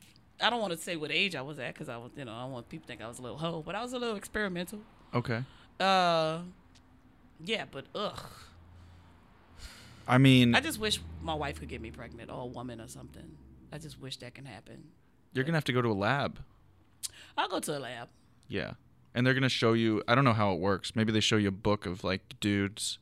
[0.41, 2.33] I don't want to say what age I was at because I was, you know,
[2.33, 3.99] I don't want people to think I was a little hoe, but I was a
[3.99, 4.81] little experimental.
[5.15, 5.43] Okay.
[5.81, 6.41] Uh,
[7.45, 8.21] yeah, but ugh,
[10.09, 12.89] I mean, I just wish my wife could get me pregnant or a woman or
[12.89, 13.37] something.
[13.73, 14.85] I just wish that can happen.
[15.33, 16.39] you're gonna have to go to a lab.
[17.37, 18.09] I'll go to a lab.
[18.49, 18.73] Yeah.
[19.15, 20.03] And they're gonna show you.
[20.07, 20.95] I don't know how it works.
[20.95, 22.99] Maybe they show you a book of like dudes,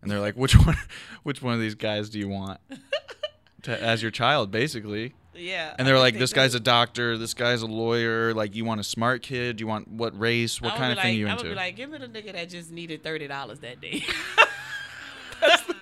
[0.00, 0.76] and they're like, which one,
[1.22, 2.60] which one of these guys do you want
[3.62, 5.14] to as your child, basically?
[5.34, 5.74] Yeah.
[5.78, 8.34] And they're like, this guy's a doctor, this guy's a lawyer.
[8.34, 9.60] Like, you want a smart kid?
[9.60, 10.60] You want what race?
[10.60, 11.44] What kind of thing you I into?
[11.44, 14.02] would be like, give me the nigga that just needed thirty dollars that day.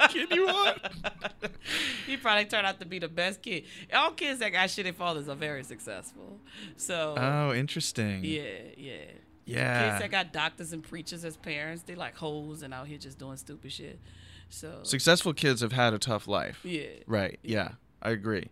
[0.09, 0.79] kid you want?
[2.07, 3.65] he probably turned out to be the best kid.
[3.93, 6.39] All kids that got shitty fathers are very successful.
[6.77, 8.25] So Oh, interesting.
[8.25, 8.43] yeah,
[8.77, 8.95] yeah.
[9.45, 9.89] Yeah.
[9.91, 13.19] Kids that got doctors and preachers as parents, they like hoes and out here just
[13.19, 13.99] doing stupid shit.
[14.51, 16.61] So Successful kids have had a tough life.
[16.65, 17.39] yeah, Right.
[17.43, 18.49] Yeah, I agree.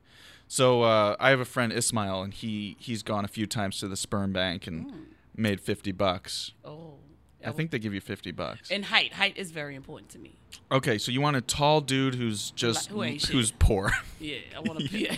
[0.48, 3.88] So uh, I have a friend Ismail, and he he's gone a few times to
[3.88, 5.04] the sperm bank and Mm.
[5.36, 6.52] made fifty bucks.
[6.64, 6.98] Oh,
[7.46, 8.70] I think they give you fifty bucks.
[8.70, 10.36] And height, height is very important to me.
[10.70, 13.30] Okay, so you want a tall dude who's just who ain't shit.
[13.30, 13.92] who's poor.
[14.18, 15.10] Yeah, I want to be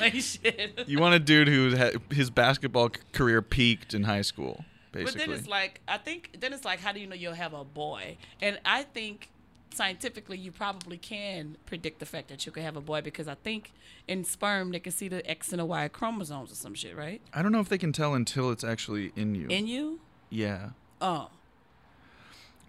[0.00, 0.84] like shit.
[0.86, 5.20] you want a dude who had his basketball career peaked in high school, basically.
[5.20, 7.52] But then it's like I think then it's like how do you know you'll have
[7.54, 8.16] a boy?
[8.40, 9.28] And I think
[9.74, 13.34] scientifically you probably can predict the fact that you could have a boy because I
[13.34, 13.72] think
[14.08, 17.20] in sperm they can see the X and the Y chromosomes or some shit, right?
[17.34, 19.46] I don't know if they can tell until it's actually in you.
[19.48, 20.00] In you?
[20.30, 20.70] yeah.
[21.00, 21.28] Oh.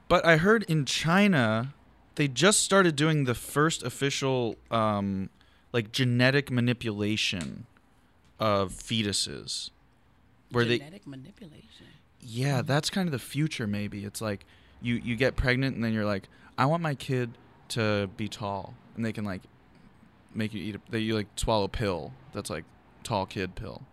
[0.09, 1.73] But I heard in China,
[2.15, 5.29] they just started doing the first official, um,
[5.71, 7.65] like genetic manipulation
[8.39, 9.69] of fetuses,
[10.51, 11.85] where they, Genetic manipulation.
[12.21, 13.67] yeah, that's kind of the future.
[13.67, 14.45] Maybe it's like
[14.81, 17.37] you you get pregnant and then you're like, I want my kid
[17.69, 19.43] to be tall, and they can like
[20.33, 20.75] make you eat.
[20.75, 22.65] A, they you like swallow a pill that's like
[23.03, 23.83] tall kid pill.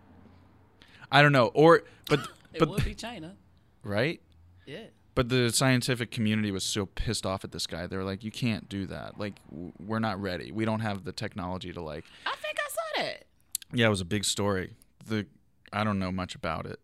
[1.11, 2.21] I don't know, or but
[2.53, 3.35] It but would be China.
[3.83, 4.19] right.
[4.65, 4.85] Yeah.
[5.17, 7.87] But the scientific community was so pissed off at this guy.
[7.87, 9.19] They were like, "You can't do that.
[9.19, 10.51] Like, we're not ready.
[10.51, 13.25] We don't have the technology to like." I think I saw that.
[13.73, 14.75] Yeah, it was a big story.
[15.05, 15.25] The
[15.73, 16.79] I don't know much about it.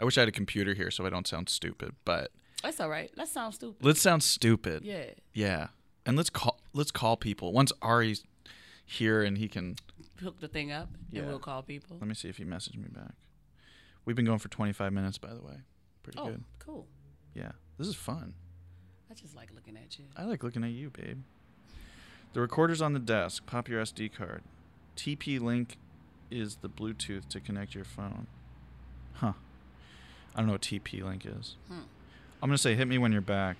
[0.00, 1.96] I wish I had a computer here so I don't sound stupid.
[2.04, 2.30] But
[2.62, 3.10] That's all right.
[3.16, 3.84] Let's sound stupid.
[3.84, 4.84] let's sound stupid.
[4.84, 5.06] Yeah.
[5.32, 5.66] Yeah,
[6.06, 8.22] and let's call let's call people once Ari's
[8.86, 9.74] here and he can
[10.20, 11.22] hook the thing up Yeah.
[11.22, 11.98] and we'll call people.
[11.98, 13.14] Let me see if he messaged me back.
[14.04, 15.56] We've been going for 25 minutes, by the way.
[16.04, 16.44] Pretty Oh, good.
[16.60, 16.86] cool.
[17.34, 17.52] Yeah.
[17.78, 18.34] This is fun.
[19.10, 20.04] I just like looking at you.
[20.16, 21.22] I like looking at you, babe.
[22.32, 23.46] The recorder's on the desk.
[23.46, 24.42] Pop your SD card.
[24.96, 25.76] TP Link
[26.30, 28.26] is the Bluetooth to connect your phone.
[29.14, 29.32] Huh.
[30.34, 31.56] I don't know what TP Link is.
[31.68, 31.82] Hmm.
[32.42, 33.58] I'm going to say hit me when you're back.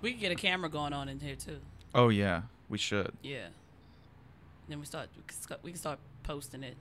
[0.00, 1.58] We can get a camera going on in here too.
[1.94, 2.42] Oh, yeah.
[2.68, 3.12] We should.
[3.22, 3.48] Yeah.
[4.68, 5.08] Then we start.
[5.16, 6.76] We can start, we can start posting it.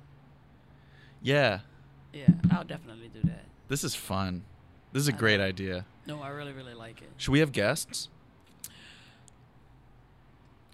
[1.21, 1.60] Yeah.
[2.13, 3.45] Yeah, I'll definitely do that.
[3.67, 4.43] This is fun.
[4.93, 5.86] This is a I great idea.
[6.06, 7.10] No, I really, really like it.
[7.17, 8.10] Should we have guests?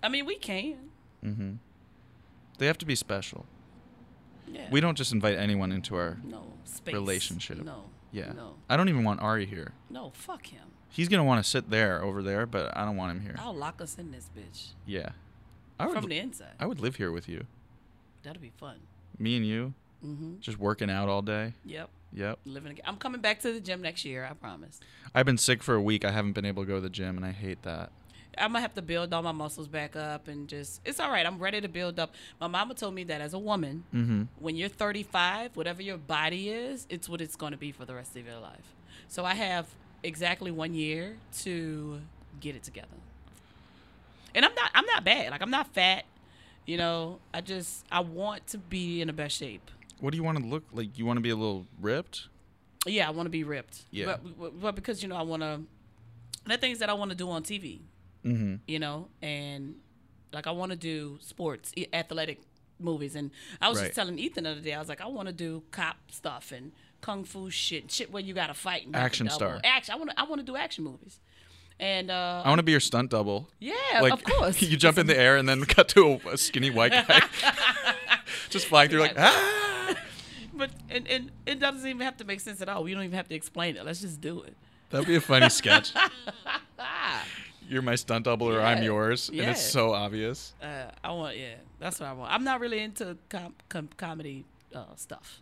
[0.01, 0.77] I mean, we can.
[1.23, 1.51] Mm-hmm.
[2.57, 3.45] They have to be special.
[4.47, 4.67] Yeah.
[4.71, 6.17] We don't just invite anyone into our.
[6.23, 6.93] No space.
[6.93, 7.63] relationship.
[7.63, 7.85] No.
[8.11, 8.31] Yeah.
[8.33, 8.55] No.
[8.69, 9.73] I don't even want Ari here.
[9.89, 10.11] No.
[10.13, 10.63] Fuck him.
[10.89, 13.35] He's gonna want to sit there over there, but I don't want him here.
[13.39, 15.09] I'll lock us in this bitch Yeah.
[15.79, 15.95] I would.
[15.99, 16.53] from the inside.
[16.59, 17.45] I would live here with you.
[18.23, 18.77] That'd be fun.
[19.19, 19.73] Me and you,
[20.05, 20.39] Mm-hmm.
[20.39, 21.53] just working out all day.
[21.65, 21.89] Yep.
[22.13, 22.39] Yep.
[22.45, 22.79] Living.
[22.85, 24.25] I'm coming back to the gym next year.
[24.29, 24.79] I promise.
[25.13, 26.05] I've been sick for a week.
[26.05, 27.91] I haven't been able to go to the gym, and I hate that.
[28.39, 30.79] I'm gonna have to build all my muscles back up and just.
[30.85, 31.25] It's all right.
[31.25, 32.13] I'm ready to build up.
[32.39, 34.23] My mama told me that as a woman, Mm-hmm.
[34.39, 37.95] when you're 35, whatever your body is, it's what it's going to be for the
[37.95, 38.75] rest of your life.
[39.07, 39.67] So I have
[40.03, 41.99] exactly one year to
[42.39, 42.87] get it together.
[44.35, 45.31] And I'm not I'm not bad.
[45.31, 46.05] Like I'm not fat.
[46.65, 49.71] You know, I just I want to be in the best shape.
[49.99, 50.97] What do you want to look like?
[50.97, 52.27] You want to be a little ripped?
[52.85, 53.81] Yeah, I want to be ripped.
[53.91, 54.17] Yeah.
[54.39, 55.61] But, but because you know I want to
[56.45, 57.81] the things that I want to do on TV,
[58.25, 58.55] Mm-hmm.
[58.67, 59.75] you know, and
[60.33, 62.41] like I want to do sports, athletic
[62.79, 63.31] movies, and
[63.61, 63.85] I was Right.
[63.85, 66.51] just telling Ethan the other day, I was like, I want to do cop stuff
[66.51, 68.85] and kung fu shit, shit where you got to fight.
[68.85, 69.59] And you have to Action star.
[69.63, 69.93] Action.
[69.93, 70.19] I want to.
[70.19, 71.19] I want to do action movies,
[71.79, 73.49] and uh, I want to be your stunt double.
[73.59, 74.61] yeah, like of course.
[74.71, 77.21] you jump in the air and then cut to a, a skinny white guy,
[78.49, 79.66] just flying through like ah.
[80.57, 82.83] But and, and it doesn't even have to make sense at all.
[82.83, 83.85] We don't even have to explain it.
[83.85, 84.55] Let's just do it.
[84.89, 85.91] That'd be a funny sketch.
[87.69, 88.83] You're my stunt double, or I'm Yeah.
[88.85, 90.53] yours, and it's so obvious.
[90.61, 91.37] Uh, I want.
[91.37, 92.31] Yeah, that's what I want.
[92.31, 95.41] I'm not really into com- com- comedy uh, stuff.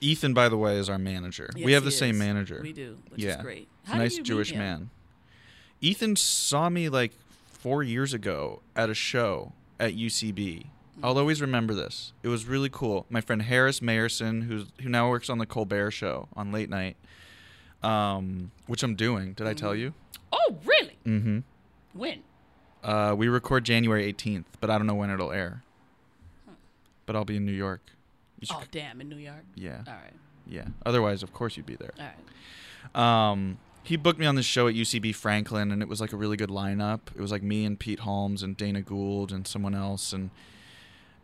[0.00, 1.50] Ethan, by the way, is our manager.
[1.56, 2.18] we have the he same is.
[2.20, 2.60] manager.
[2.62, 3.68] We do, which yeah, is great.
[3.88, 4.88] Nice Jewish man.
[5.82, 7.12] Ethan saw me like
[7.50, 10.66] four years ago at a show at UCB.
[11.02, 12.12] I'll always remember this.
[12.22, 13.06] It was really cool.
[13.08, 16.96] My friend Harris Mayersohn, who's who now works on the Colbert Show on late night,
[17.82, 19.32] um, which I'm doing.
[19.34, 19.94] Did I tell you?
[20.32, 20.98] Oh, really?
[21.06, 21.38] Mm-hmm.
[21.94, 22.22] When?
[22.82, 25.62] Uh, we record January 18th, but I don't know when it'll air.
[27.06, 27.80] But I'll be in New York.
[28.50, 29.44] Oh, damn, in New York.
[29.56, 30.12] Yeah, All right,
[30.46, 30.66] yeah.
[30.86, 31.92] Otherwise, of course, you'd be there.
[31.98, 32.04] all
[32.94, 33.30] right.
[33.30, 36.16] Um, he booked me on this show at UCB Franklin, and it was like a
[36.16, 37.00] really good lineup.
[37.16, 40.30] It was like me and Pete Holmes and Dana Gould and someone else, and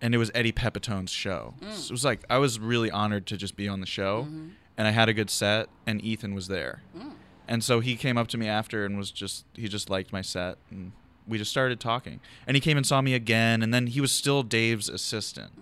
[0.00, 1.54] and it was Eddie Pepitone's show.
[1.60, 1.72] Mm.
[1.72, 4.48] So it was like I was really honored to just be on the show, Mm-hmm.
[4.76, 7.12] and I had a good set, and Ethan was there, Mm.
[7.48, 10.22] and so he came up to me after and was just he just liked my
[10.22, 10.92] set, and
[11.26, 14.12] we just started talking, and he came and saw me again, and then he was
[14.12, 15.52] still Dave's assistant.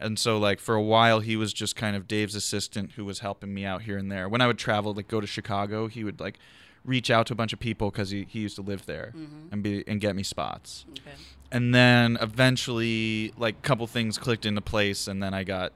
[0.00, 3.20] And so, like for a while, he was just kind of Dave's assistant who was
[3.20, 4.28] helping me out here and there.
[4.28, 6.38] When I would travel, like go to Chicago, he would like
[6.84, 9.52] reach out to a bunch of people because he, he used to live there Mhm.
[9.52, 10.84] and be and get me spots.
[10.90, 11.16] Okay.
[11.54, 15.72] And then eventually, like a couple things clicked into place, and then I got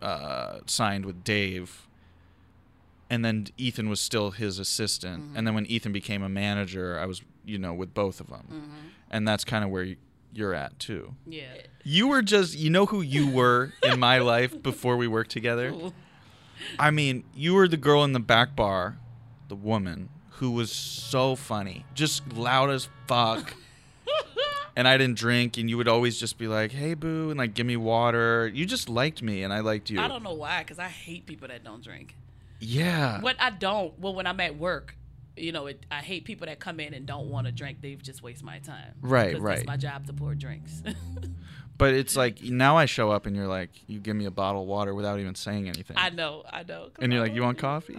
[0.00, 1.86] uh, signed with Dave.
[3.10, 5.32] And then Ethan was still his assistant.
[5.32, 5.36] Mhm.
[5.38, 8.46] And then when Ethan became a manager, I was you know with both of them.
[8.50, 8.86] Mm-hmm.
[9.10, 9.96] And that's kind of where you-
[10.32, 11.16] you're at too.
[11.26, 11.42] Yeah.
[11.82, 15.70] You were just, you know who you were in my life before we worked together?
[15.70, 15.92] Ooh.
[16.78, 18.98] I mean, you were the girl in the back bar,
[19.48, 23.54] the woman, who was so funny, just loud as fuck.
[24.80, 27.52] and I didn't drink, and you would always just be like, hey, boo, and like
[27.52, 28.48] give me water.
[28.48, 30.00] You just liked me, and I liked you.
[30.00, 32.16] I don't know why, because I hate people that don't drink.
[32.60, 33.20] Yeah.
[33.20, 34.96] What I don't, well, when I'm at work,
[35.36, 37.82] you know, it, I hate people that come in and don't want to drink.
[37.82, 38.94] They've just waste my time.
[39.02, 39.58] Right, right.
[39.58, 40.82] It's my job to pour drinks.
[41.76, 44.60] But it's like, now I show up, and you're like, you give me a bottle
[44.60, 45.96] of water without even saying anything.
[45.96, 46.90] I know, I know.
[46.98, 47.98] And you're like, "You want coffee?"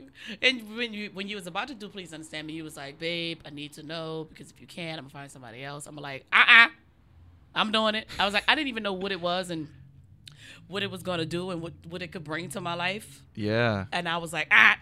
[0.00, 0.38] I you.
[0.42, 2.54] And when you when you was about to do, please understand me.
[2.54, 5.30] You was like, babe, I need to know because if you can, I'm gonna find
[5.30, 5.86] somebody else.
[5.86, 6.68] I'm like, uh, uh
[7.54, 8.06] I'm doing it.
[8.18, 9.68] I was like, I didn't even know what it was and
[10.68, 13.22] what it was gonna do and what what it could bring to my life.
[13.34, 13.86] yeah.
[13.92, 14.76] And I was like, ah,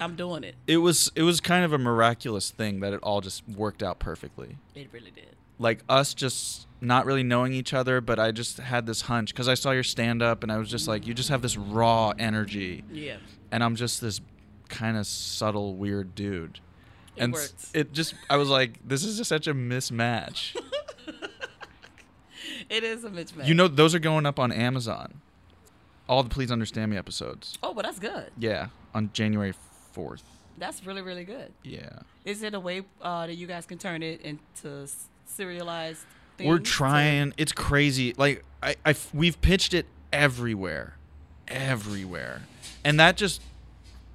[0.00, 0.54] I'm doing it.
[0.66, 3.98] It was it was kind of a miraculous thing that it all just worked out
[3.98, 4.56] perfectly.
[4.74, 5.36] It really did.
[5.58, 9.48] like us just not really knowing each other, but I just had this hunch because
[9.48, 12.12] I saw your stand up and I was just like, you just have this raw
[12.18, 13.16] energy, Yeah.
[13.50, 14.20] and I'm just this
[14.68, 16.60] kind of subtle, weird dude.
[17.16, 17.70] It and works.
[17.74, 20.56] it just, I was like, this is just such a mismatch.
[22.68, 23.46] It is a mismatch.
[23.46, 25.20] You know, those are going up on Amazon.
[26.08, 27.58] All the Please Understand Me episodes.
[27.62, 28.30] Oh, but that's good.
[28.38, 29.54] Yeah, on January
[29.94, 30.22] 4th.
[30.58, 31.52] That's really really good.
[31.62, 31.98] Yeah.
[32.24, 34.88] Is it a way uh, that you guys can turn it into
[35.26, 36.04] serialized?
[36.38, 36.48] Things?
[36.48, 37.34] We're trying.
[37.36, 38.14] It's crazy.
[38.16, 40.96] Like I, I, we've pitched it everywhere,
[41.48, 42.42] everywhere,
[42.84, 43.42] and that just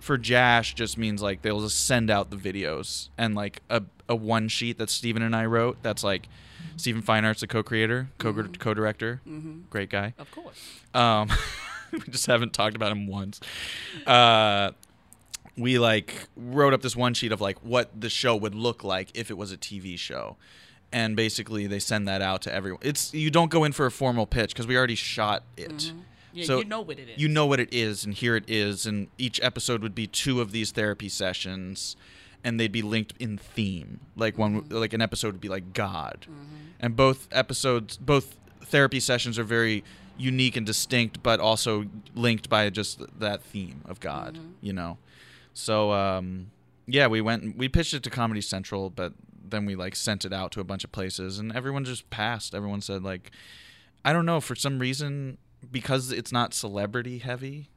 [0.02, 4.16] for Jash just means like they'll just send out the videos and like a a
[4.16, 5.78] one sheet that Steven and I wrote.
[5.82, 6.28] That's like
[6.76, 8.54] Stephen Fine Arts, the co-creator, co Mm-hmm.
[8.56, 9.70] co-director, Mhm.
[9.70, 10.14] great guy.
[10.20, 10.82] Of course.
[10.94, 11.30] Um,
[11.94, 13.40] we just haven't talked about him once.
[14.06, 14.72] Uh,
[15.58, 19.10] we like wrote up this one sheet of like what the show would look like
[19.14, 20.36] if it was a TV show,
[20.92, 22.80] and basically they send that out to everyone.
[22.84, 25.94] It's you don't go in for a formal pitch because we already shot it.
[26.34, 27.22] Yeah, So you know what it is.
[27.22, 30.42] You know what it is, and here it is, and each episode would be two
[30.42, 31.96] of these therapy sessions,
[32.44, 34.00] and they'd be linked in theme.
[34.16, 36.26] Like one, like an episode would be like God,
[36.80, 39.84] and both episodes, both therapy sessions are very
[40.18, 44.40] unique and distinct, but also linked by just that theme of God.
[44.62, 44.98] You know,
[45.54, 46.52] so um,
[46.88, 49.14] yeah, we went, we pitched it to Comedy Central, but
[49.44, 52.56] then we like sent it out to a bunch of places, and everyone just passed.
[52.56, 53.32] Everyone said like,
[54.06, 55.38] I don't know, for some reason,
[55.70, 57.70] because it's not celebrity heavy,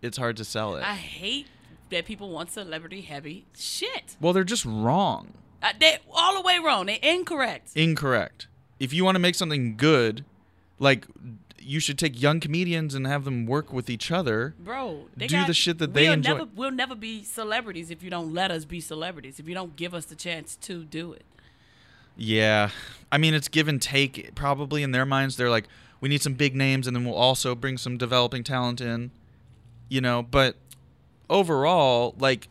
[0.00, 0.84] it's hard to sell it.
[0.84, 1.46] I hate
[1.90, 4.16] that people want celebrity heavy shit.
[4.20, 5.34] well, they're just wrong.
[5.62, 6.86] Uh, they all the way wrong.
[6.86, 7.70] They're incorrect.
[7.74, 8.46] Incorrect.
[8.78, 10.24] If you want to make something good,
[10.78, 11.06] like
[11.60, 14.54] you should take young comedians and have them work with each other.
[14.58, 16.32] Bro, they Do got, the shit that they we'll enjoy.
[16.38, 19.38] Never, we'll never be celebrities if you don't let us be celebrities.
[19.38, 21.24] If you don't give us the chance to do it.
[22.16, 22.70] Yeah.
[23.12, 25.36] I mean, it's give and take probably in their minds.
[25.36, 25.66] They're like,
[26.00, 29.10] we need some big names and then we'll also bring some developing talent in,
[29.88, 30.56] you know, but
[31.28, 32.48] overall, like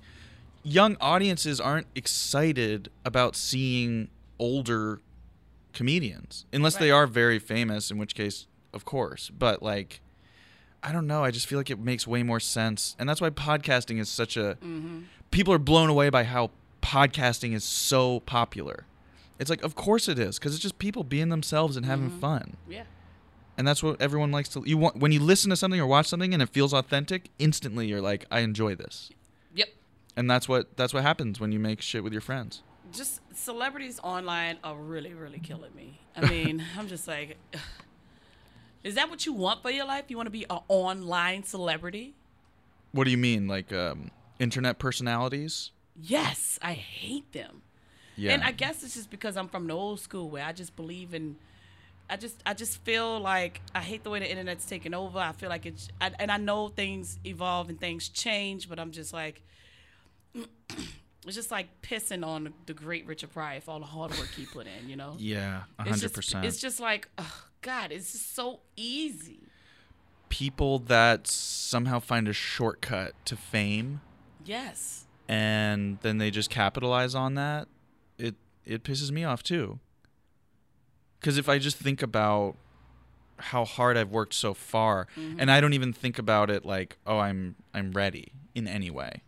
[0.63, 5.01] young audiences aren't excited about seeing older
[5.73, 9.29] comedians unless they are very famous, in which case, of course.
[9.29, 10.01] But like,
[10.83, 11.23] I don't know.
[11.23, 12.95] I just feel like it makes way more sense.
[12.99, 14.57] And that's why podcasting is such a.
[14.62, 15.01] Mm-hmm.
[15.31, 18.86] People are blown away by how podcasting is so popular.
[19.39, 22.19] It's like, of course it is, because it's just people being themselves and having mm-hmm.
[22.19, 22.83] fun, Yeah.
[23.57, 24.63] And that's what everyone likes to.
[24.65, 27.87] You want when you listen to something or watch something and it feels authentic, instantly
[27.87, 29.09] you're like, I enjoy this,
[29.55, 29.69] Yep.
[30.15, 32.61] and that's what that's what happens when you make shit with your friends.
[32.93, 35.99] Just celebrities online are really, really killing me.
[36.15, 37.37] I mean, I'm just like,
[38.83, 40.05] is that what you want for your life?
[40.07, 42.15] You want to be an online celebrity?
[42.93, 45.71] What do you mean, like um, internet personalities?
[45.99, 47.61] Yes, I hate them.
[48.15, 50.75] Yeah, And I guess it's just because I'm from the old school where I just
[50.75, 51.35] believe in.
[52.09, 55.19] I just I just feel like I hate the way the internet's taken over.
[55.19, 58.91] I feel like it's I, and I know things evolve and things change, but I'm
[58.91, 59.41] just like
[60.33, 64.45] it's just like pissing on the great Richard Pryor for all the hard work he
[64.45, 64.89] put in.
[64.89, 65.15] You know.
[65.19, 66.45] yeah, a It's hundred just, percent.
[66.45, 69.41] it's just like, oh, God, it's just so easy.
[70.29, 74.01] People that somehow find a shortcut to fame
[74.45, 75.05] Yes.
[75.27, 77.67] and then they just capitalize on that
[78.17, 79.79] it it pisses me off too
[81.19, 82.56] because if i just think about
[83.38, 85.39] how hard i've worked so far mm-hmm.
[85.39, 89.21] and i don't even think about it like oh i'm i'm ready in any way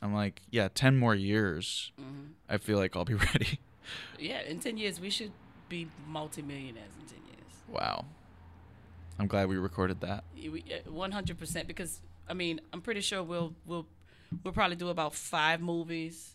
[0.00, 2.26] i'm like yeah 10 more years mm-hmm.
[2.48, 3.58] i feel like i'll be ready
[4.18, 4.40] Yeah.
[4.42, 5.30] In ten years, we should
[5.68, 6.90] be multimillionaires.
[7.00, 7.52] In ten years.
[7.68, 8.04] wow
[9.18, 10.24] i'm glad we recorded that
[10.88, 11.68] One hundred percent.
[11.68, 13.86] Because I mean, I'm pretty sure we'll we'll
[14.42, 16.34] we'll probably do about five movies,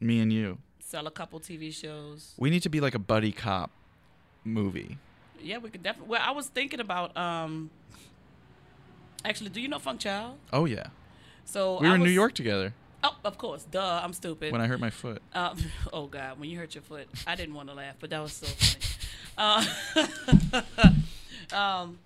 [0.00, 2.32] me and you sell a couple TV shows.
[2.38, 3.70] we need to be like a buddy cop
[4.44, 4.98] movie
[5.40, 6.10] Yeah, we could definitely.
[6.10, 7.70] Well, I was thinking about um.
[9.24, 10.34] Actually, do you know Feng Chao?
[10.52, 10.86] oh yeah
[11.44, 12.72] So we I were in new york together
[13.04, 13.62] Oh, of course.
[13.70, 14.50] Duh, I'm stupid.
[14.50, 15.56] when i hurt my foot Um,
[15.92, 18.32] oh God, when you hurt your foot, I didn't want to laugh, but that was
[18.32, 18.84] so funny.
[19.40, 19.64] Uh,
[21.56, 21.98] um,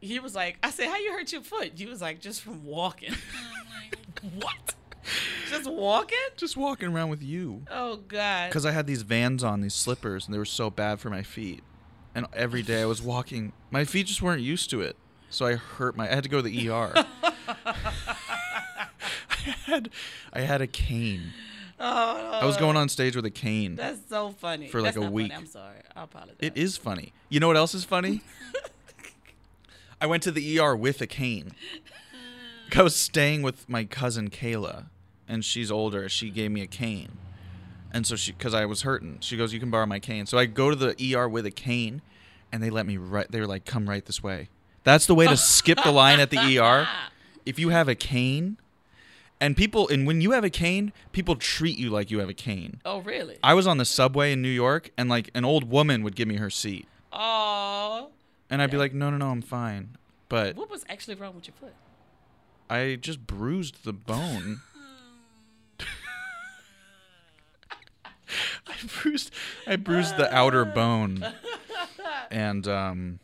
[0.00, 2.64] he was like, I said, "How you hurt your foot?" He was like, "Just from
[2.66, 3.98] walking." I'm like,
[4.44, 4.74] what?
[5.50, 6.18] Just walking?
[6.36, 8.48] just walking around with you Oh God.
[8.48, 11.22] because I had these Vans on, these slippers, and they were so bad for my
[11.22, 11.62] feet.
[12.14, 14.96] And every day I was walking, my feet just weren't used to it,
[15.30, 16.10] so I hurt my.
[16.10, 16.92] I had to go to the ER.
[17.46, 18.86] I
[19.66, 19.90] had,
[20.32, 21.32] I had a cane.
[21.80, 23.76] Oh, I was going on stage with a cane.
[23.76, 24.66] That's so funny.
[24.68, 25.14] For like That's a not funny.
[25.14, 25.32] week.
[25.36, 25.78] I'm sorry.
[25.94, 26.36] I apologize.
[26.40, 27.12] It is funny.
[27.28, 28.22] You know what else is funny?
[30.00, 31.52] I went to the ER with a cane.
[32.76, 34.86] I was staying with my cousin Kayla,
[35.28, 36.08] and she's older.
[36.08, 37.18] She gave me a cane,
[37.92, 40.38] and so she, because I was hurting, she goes, "You can borrow my cane." So
[40.38, 42.02] I go to the ER with a cane,
[42.52, 43.30] and they let me right.
[43.30, 44.48] They were like, "Come right this way."
[44.84, 46.88] That's the way to skip the line at the ER.
[47.44, 48.56] If you have a cane,
[49.40, 52.34] and people, and when you have a cane, people treat you like you have a
[52.34, 52.80] cane.
[52.84, 53.36] Oh really?
[53.42, 56.26] I was on the subway in New York, and like an old woman would give
[56.28, 56.86] me her seat.
[57.12, 58.10] Oh,
[58.50, 59.96] And I'd be like, no, no, no, I'm fine.
[60.28, 61.74] But what was actually wrong with your foot?
[62.70, 64.60] I just bruised the bone.
[68.66, 69.32] I bruised
[69.66, 71.24] I bruised the outer bone.
[72.30, 73.20] And um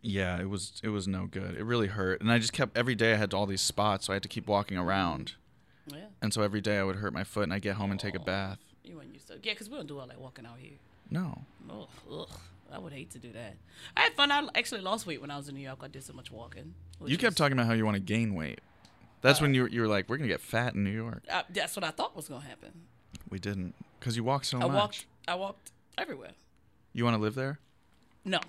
[0.00, 1.54] yeah, it was it was no good.
[1.56, 2.20] It really hurt.
[2.22, 4.28] And I just kept every day I had all these spots, so I had to
[4.28, 5.34] keep walking around.
[5.86, 8.00] Yeah, And so every day I would hurt my foot and I'd get home and
[8.00, 8.58] take a bath.
[8.84, 9.34] you weren't used to.
[9.42, 10.78] Yeah, because we don't do all that walking out here.
[11.10, 11.42] No.
[11.68, 12.28] Ugh, ugh.
[12.72, 13.56] I would hate to do that.
[13.96, 14.30] I had fun.
[14.32, 15.80] I actually lost weight when I was in New York.
[15.82, 16.72] I did so much walking.
[17.04, 18.60] You kept was- talking about how you want to gain weight.
[19.20, 21.22] That's when you were, you were like, we're going to get fat in New York.
[21.30, 22.70] Uh, that's what I thought was gonna happen.
[23.28, 24.72] We didn't cuz you walk so I much.
[24.74, 25.06] walked.
[25.28, 26.32] I walked everywhere.
[26.92, 27.58] You want to live there?
[28.24, 28.40] No,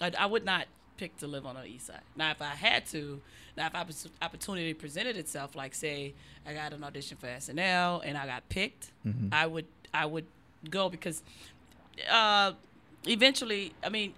[0.00, 2.00] I, I would not pick to live on the east side.
[2.16, 3.20] Now, if I had to,
[3.56, 6.14] now if opportunity presented itself, like say
[6.46, 8.92] I got an audition for SNL and I got picked,
[9.32, 10.26] I would I would
[10.70, 11.22] go because
[12.10, 12.52] uh,
[13.06, 14.14] eventually, I mean,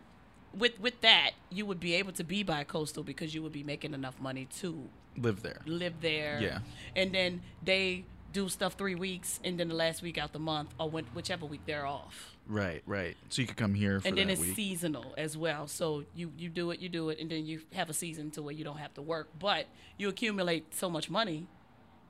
[0.56, 3.94] with with that, you would be able to be bi-coastal because you would be making
[3.94, 5.60] enough money to Live there.
[5.66, 6.40] live there.
[6.40, 6.58] Yeah.
[6.96, 10.74] and then they do stuff three weeks, and then the last week out the month,
[10.78, 13.16] or when, whichever week they're off Right, right.
[13.28, 14.56] So you could come here for and then it's week.
[14.56, 15.68] seasonal as well.
[15.68, 18.42] So you you do it, you do it, and then you have a season to
[18.42, 19.66] where you don't have to work, but
[19.96, 21.46] you accumulate so much money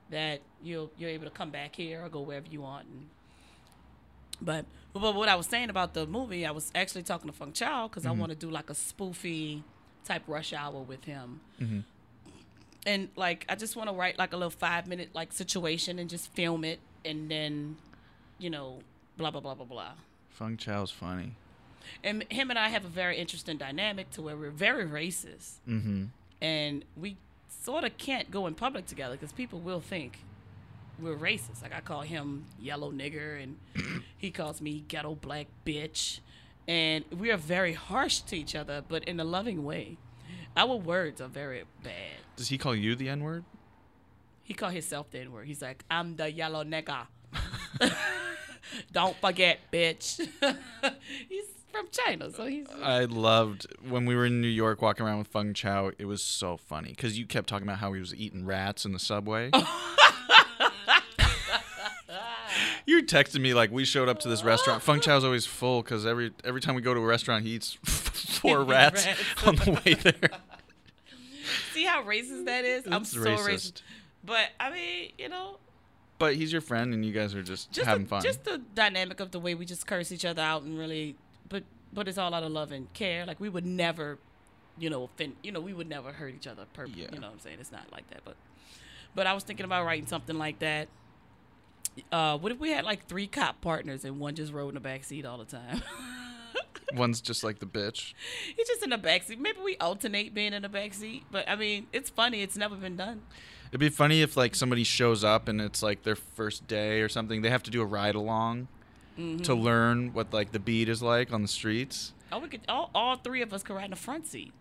[0.09, 2.87] that you'll you're able to come back here or go wherever you want.
[2.87, 3.07] And,
[4.41, 7.53] but but what I was saying about the movie, I was actually talking to Feng
[7.53, 8.19] Chao because I mm-hmm.
[8.19, 9.61] want to do like a spoofy
[10.03, 11.41] type rush hour with him.
[11.61, 11.79] Mm-hmm.
[12.85, 16.09] And like I just want to write like a little five minute like situation and
[16.09, 17.77] just film it and then,
[18.39, 18.79] you know,
[19.17, 19.91] blah blah blah blah blah
[20.29, 21.35] Feng Chao's funny.
[22.03, 26.05] and him and I have a very interesting dynamic to where we're very racist, Mm-hmm.
[26.41, 27.17] and we
[27.47, 30.19] sort of can't go in public together because people will think
[30.99, 31.61] we're racist.
[31.61, 33.57] Like I call him yellow nigger, and
[34.17, 36.19] he calls me ghetto black bitch,
[36.67, 39.97] and we are very harsh to each other, but in a loving way.
[40.55, 42.21] Our words are very bad.
[42.35, 43.43] Does he call you the N word?
[44.43, 45.47] He called himself the N word.
[45.47, 47.07] He's like, I'm the yellow nigga.
[48.91, 50.17] Don't forget, bitch.
[51.29, 55.19] he's from China, so he's I loved when we were in New York walking around
[55.19, 55.91] with Feng Chao.
[55.97, 58.91] It was so funny because you kept talking about how he was eating rats in
[58.91, 59.49] the subway.
[62.85, 64.83] you texted me like we showed up to this restaurant.
[64.83, 67.77] Feng Chao's always full because every every time we go to a restaurant, he eats
[68.39, 69.19] four rats Rats.
[69.45, 70.29] on the way there.
[71.73, 72.85] See how racist that is?
[72.89, 73.45] I'm so racist.
[73.47, 73.81] racist.
[74.23, 75.57] But I mean, you know,
[76.19, 78.21] But he's your friend, and you guys are just, just having the, fun.
[78.23, 81.15] just the dynamic of the way we just curse each other out and really,
[81.49, 83.25] but but it's all out of love and care.
[83.25, 84.17] Like we would never,
[84.79, 85.35] you know, offend.
[85.43, 86.63] You know, we would never hurt each other.
[86.73, 87.07] Per- Yeah.
[87.11, 87.57] You know what I'm saying?
[87.59, 88.21] It's not like that.
[88.23, 88.35] But
[89.13, 90.87] but I was thinking about writing something like that.
[92.11, 94.79] Uh, what if we had like three cop partners and one just rode in the
[94.79, 95.81] back seat all the time?
[96.93, 98.13] One's just like the bitch.
[98.55, 99.39] He's just in the back seat.
[99.39, 101.23] Maybe we alternate being in the back seat.
[101.31, 102.41] But I mean, it's funny.
[102.41, 103.21] It's never been done.
[103.69, 107.09] It'd be funny if like somebody shows up and it's like their first day or
[107.09, 107.41] something.
[107.41, 108.67] They have to do a ride along
[109.19, 109.43] Mm-hmm.
[109.43, 112.13] to learn what like the beat is like on the streets.
[112.31, 114.51] Oh, we could all, all three of us could ride in the front seat.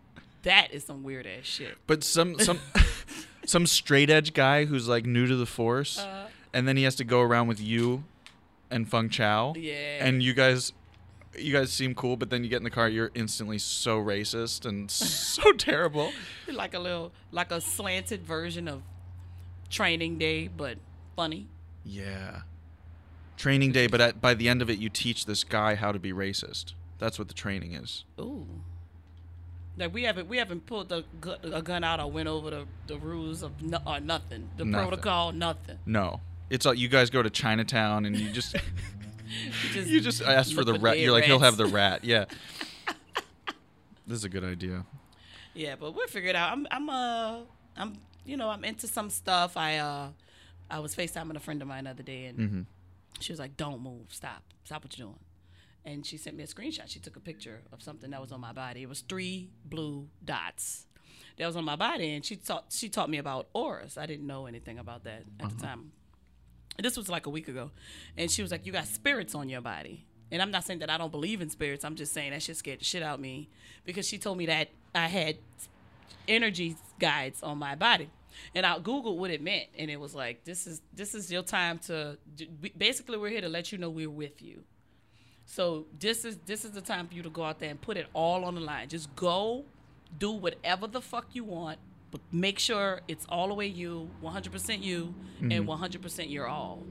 [0.42, 1.78] That is some weird ass shit.
[1.86, 2.58] But some some
[3.46, 6.94] some straight edge guy who's like new to the force, Uh, and then he has
[6.96, 8.04] to go around with you
[8.70, 9.54] and Feng Chao.
[9.56, 10.04] Yeah.
[10.04, 10.74] And you guys,
[11.38, 14.64] you guys seem cool, but then you get in the car, you're instantly so racist
[14.66, 16.12] and so terrible.
[16.52, 18.82] like a little, like a slanted version of
[19.70, 20.78] Training Day, but
[21.16, 21.48] funny.
[21.84, 22.42] Yeah.
[23.36, 25.98] Training day, but at, by the end of it, you teach this guy how to
[25.98, 26.74] be racist.
[26.98, 28.04] That's what the training is.
[28.20, 28.46] Ooh.
[29.76, 31.02] Like we haven't we haven't pulled the
[31.42, 34.50] a gun out or went over the, the rules of no, or nothing.
[34.58, 34.88] The Nothing.
[34.88, 35.78] protocol, nothing.
[35.86, 36.20] No,
[36.50, 38.54] it's all, you guys go to Chinatown and you just
[39.72, 40.98] Just you just ask for the rat.
[40.98, 42.04] You're like he'll have the rat.
[42.04, 42.24] Yeah.
[44.06, 44.84] this is a good idea.
[45.54, 46.52] Yeah, but we'll figure it out.
[46.52, 47.40] I'm I'm uh
[47.76, 49.56] I'm you know, I'm into some stuff.
[49.56, 50.08] I uh
[50.70, 52.66] I was FaceTiming a friend of mine the other day and Mhm.
[53.20, 54.42] she was like, Don't move, stop.
[54.64, 55.18] Stop what you're doing.
[55.84, 56.84] And she sent me a screenshot.
[56.88, 58.82] She took a picture of something that was on my body.
[58.82, 60.86] It was three blue dots
[61.36, 63.98] that was on my body and she taught she taught me about auras.
[63.98, 65.92] I didn't know anything about that at the time.
[66.78, 67.70] This was like a week ago.
[68.16, 70.04] And she was like, You got spirits on your body.
[70.30, 71.84] And I'm not saying that I don't believe in spirits.
[71.84, 73.50] I'm just saying that shit scared the shit out of me
[73.84, 75.36] because she told me that I had
[76.26, 78.08] energy guides on my body.
[78.54, 81.42] And I googled what it meant, and it was like, "This is this is your
[81.42, 82.16] time to
[82.78, 84.62] basically we're here to let you know we're with you.
[85.44, 87.98] So this is this is the time for you to go out there and put
[87.98, 88.88] it all on the line.
[88.88, 89.64] Just go,
[90.18, 91.78] do whatever the fuck you want,
[92.12, 95.84] but make sure it's all the way you, 100% you, and mm-hmm.
[95.84, 96.84] 100% your all.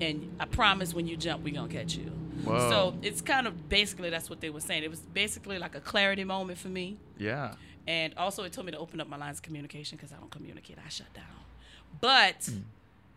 [0.00, 2.10] And I promise when you jump, we're gonna catch you.
[2.42, 2.68] Whoa.
[2.70, 4.82] So it's kind of basically that's what they were saying.
[4.82, 6.96] It was basically like a clarity moment for me.
[7.16, 7.54] yeah.
[7.86, 10.30] And also, it told me to open up my lines of communication because I don't
[10.30, 10.78] communicate.
[10.84, 11.26] I shut down.
[12.00, 12.62] But, mm.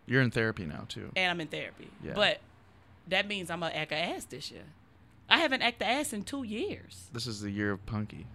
[0.06, 1.10] You're in therapy now too.
[1.16, 1.88] and I'm in therapy.
[2.04, 2.12] Yeah.
[2.14, 2.40] But
[3.08, 4.64] that means I'm going to act a ass this year.
[5.28, 7.08] I haven't acted ass in two years.
[7.14, 8.26] This is the year of Punkie.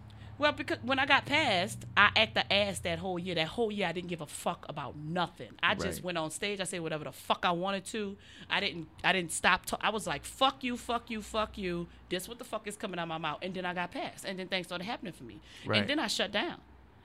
[0.43, 3.33] Well, because when I got passed, I acted ass that whole year.
[3.35, 5.51] That whole year, I didn't give a fuck about nothing.
[5.63, 6.59] I just went on stage.
[6.59, 8.17] I said whatever the fuck I wanted to.
[8.49, 8.89] I didn't.
[9.05, 9.65] I didn't stop.
[9.65, 11.87] Ta- I was like, fuck you, fuck you, fuck you.
[12.09, 13.39] This what the fuck is coming out my mouth.
[13.41, 14.25] And then I got passed.
[14.25, 15.39] And then things started happening for me.
[15.65, 15.79] Right.
[15.79, 16.57] And then I shut down.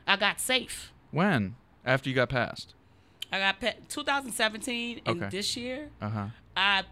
[0.04, 0.92] I got safe.
[1.12, 1.54] When?
[1.84, 2.74] After you got passed.
[3.30, 5.30] I got pa- 2017 and Okay.
[5.30, 5.90] this year.
[6.02, 6.26] Uh huh.
[6.56, 6.82] I,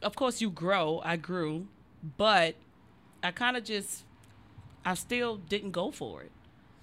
[0.00, 1.00] of course, you grow.
[1.04, 1.66] I grew,
[2.16, 2.54] but
[3.20, 4.04] I kind of just,
[4.84, 6.32] I still didn't go for it.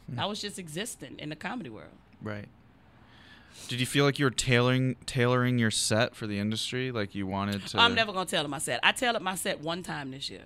[0.10, 0.20] Hmm.
[0.20, 1.90] I was just existing in the comedy world.
[2.22, 2.48] Right.
[3.68, 6.92] Did you feel like you were tailoring tailoring your set for the industry?
[6.92, 7.80] Like you wanted to?
[7.80, 8.80] I'm never gonna tell it my set.
[8.84, 10.44] I it my set one time this year.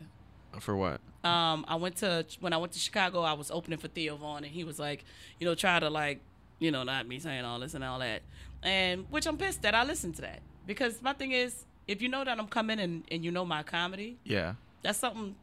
[0.59, 1.01] For what?
[1.23, 3.21] Um, I went to when I went to Chicago.
[3.21, 5.05] I was opening for Theo Von, and he was like,
[5.39, 6.19] you know, try to like,
[6.59, 8.21] you know, not me saying all this and all that,
[8.61, 12.09] and which I'm pissed that I listened to that because my thing is, if you
[12.09, 14.55] know that I'm coming and and you know my comedy, Yeah.
[14.81, 15.35] that's something.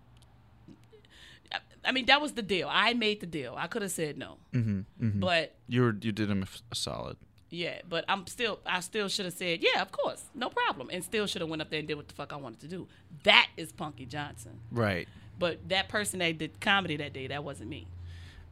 [1.85, 2.69] I- I mean, that was the deal.
[2.71, 3.55] I made the deal.
[3.57, 4.81] I could have said no, Mm-hmm.
[5.05, 5.21] mm-hmm.
[5.21, 7.17] but You were you did him a, f- a solid.
[7.51, 8.61] yeah, but I'm still.
[8.67, 11.63] I still should have said yeah, of course, no problem, and still should have went
[11.63, 12.87] up there and did what the fuck I wanted to do.
[13.25, 14.61] That is Punkie Johnson.
[14.71, 15.09] Right.
[15.39, 17.87] But that person that did comedy that day, that wasn't me.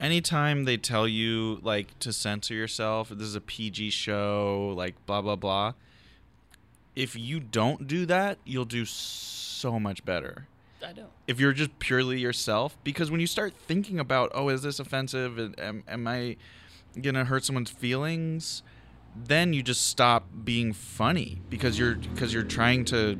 [0.00, 5.20] Anytime they tell you like to censor yourself, this is a PG show, like blah
[5.20, 5.74] blah blah.
[6.96, 10.46] If you don't do that, you'll do so much better.
[10.86, 11.10] I don't.
[11.26, 15.38] if you're just purely yourself because when you start thinking about oh is this offensive
[15.38, 16.36] and am, am i
[17.00, 18.62] gonna hurt someone's feelings
[19.16, 23.16] then you just stop being funny because you're because you're trying to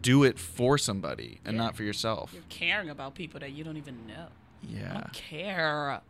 [0.00, 1.62] do it for somebody and Yeah.
[1.64, 4.26] not for yourself You're caring about people that you don't even know.
[4.28, 6.00] I yeah don't care.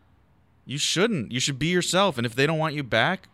[0.64, 3.28] you shouldn't you should be yourself and if they don't want you back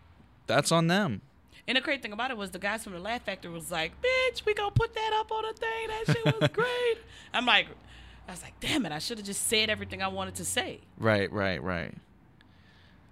[0.47, 1.21] that's on them
[1.69, 3.93] And the crazy thing about it was the guys from the Laugh Factory was like,
[4.03, 5.89] "Bitch, we gonna put that up on the thing.
[5.89, 6.99] That shit was great."
[7.33, 7.67] I'm like,
[8.27, 8.93] I was like, "Damn it!
[8.93, 11.95] I should have just said everything I wanted to say." right right right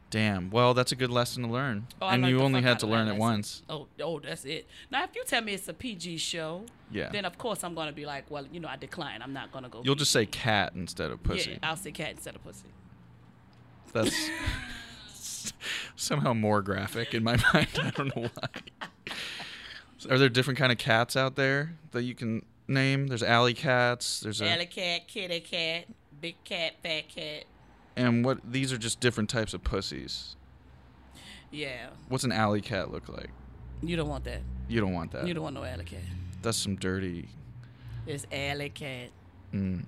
[0.09, 3.09] damn well that's a good lesson to learn Oh, and you only had to learn
[3.09, 4.67] it once Oh, oh, that's it.
[4.89, 7.93] Now, if you tell me it's a PG show, yeah then of course I'm gonna
[7.93, 9.21] be like, "Well, you know, I decline.
[9.21, 12.11] I'm not gonna go." you'll just say cat instead of pussy Yeah, I'll say cat
[12.13, 12.69] instead of pussy.
[13.93, 14.15] That's
[15.97, 17.69] somehow more graphic in my mind.
[17.83, 19.13] I don't know why.
[20.11, 23.07] Are there different kind of cats out there that you can name?
[23.09, 24.21] There's alley cats.
[24.21, 25.87] There's a, Alley cat, kitty cat,
[26.21, 27.45] big cat, fat cat.
[27.97, 28.39] and what?
[28.51, 30.37] These are just different types of pussies.
[31.51, 33.31] Yeah, What's an alley cat look like?
[33.83, 34.41] you don't want that.
[34.69, 35.27] You don't want that.
[35.27, 36.01] You don't want no alley cat.
[36.43, 37.29] That's some dirty.
[38.07, 39.11] It's alley cat.
[39.55, 39.85] Mm,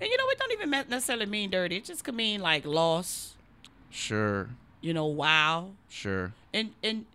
[0.00, 1.76] And you know, it don't even necessarily mean dirty.
[1.76, 3.34] It just could mean like loss.
[3.90, 4.50] sure,
[4.84, 5.70] You know, wow.
[5.88, 6.34] sure.
[6.52, 7.06] And and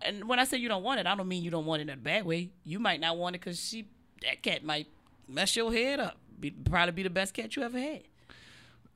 [0.00, 1.88] and when I say you don't want it, I don't mean you don't want it
[1.88, 2.50] in a bad way.
[2.62, 3.88] You might not want it because she
[4.22, 4.86] that cat might
[5.26, 6.18] mess your head up.
[6.38, 8.02] Be, probably be the best cat you ever had.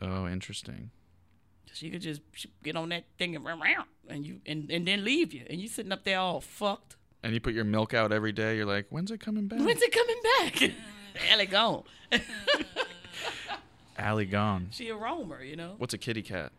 [0.00, 0.92] Oh, interesting.
[1.72, 2.20] She could just
[2.62, 5.60] get on that thing and run around and you and, and then leave you and
[5.60, 6.94] you sitting up there all fucked.
[7.24, 8.56] And you put your milk out every day.
[8.56, 9.58] You're like, when's it coming back?
[9.58, 10.72] When's it coming back?
[11.32, 11.82] Ellie gone.
[13.98, 14.68] alley gone.
[14.70, 15.74] she a roamer, you know.
[15.78, 16.52] What's a kitty cat?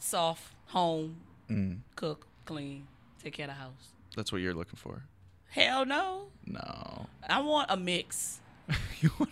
[0.00, 1.16] Soft, home,
[1.48, 2.86] Mm, cook, clean,
[3.22, 3.92] take care of the house.
[4.16, 5.02] that's what you're looking for.
[5.48, 6.28] Hell no.
[6.46, 7.06] No.
[7.28, 8.40] I want a mix.
[9.00, 9.30] you want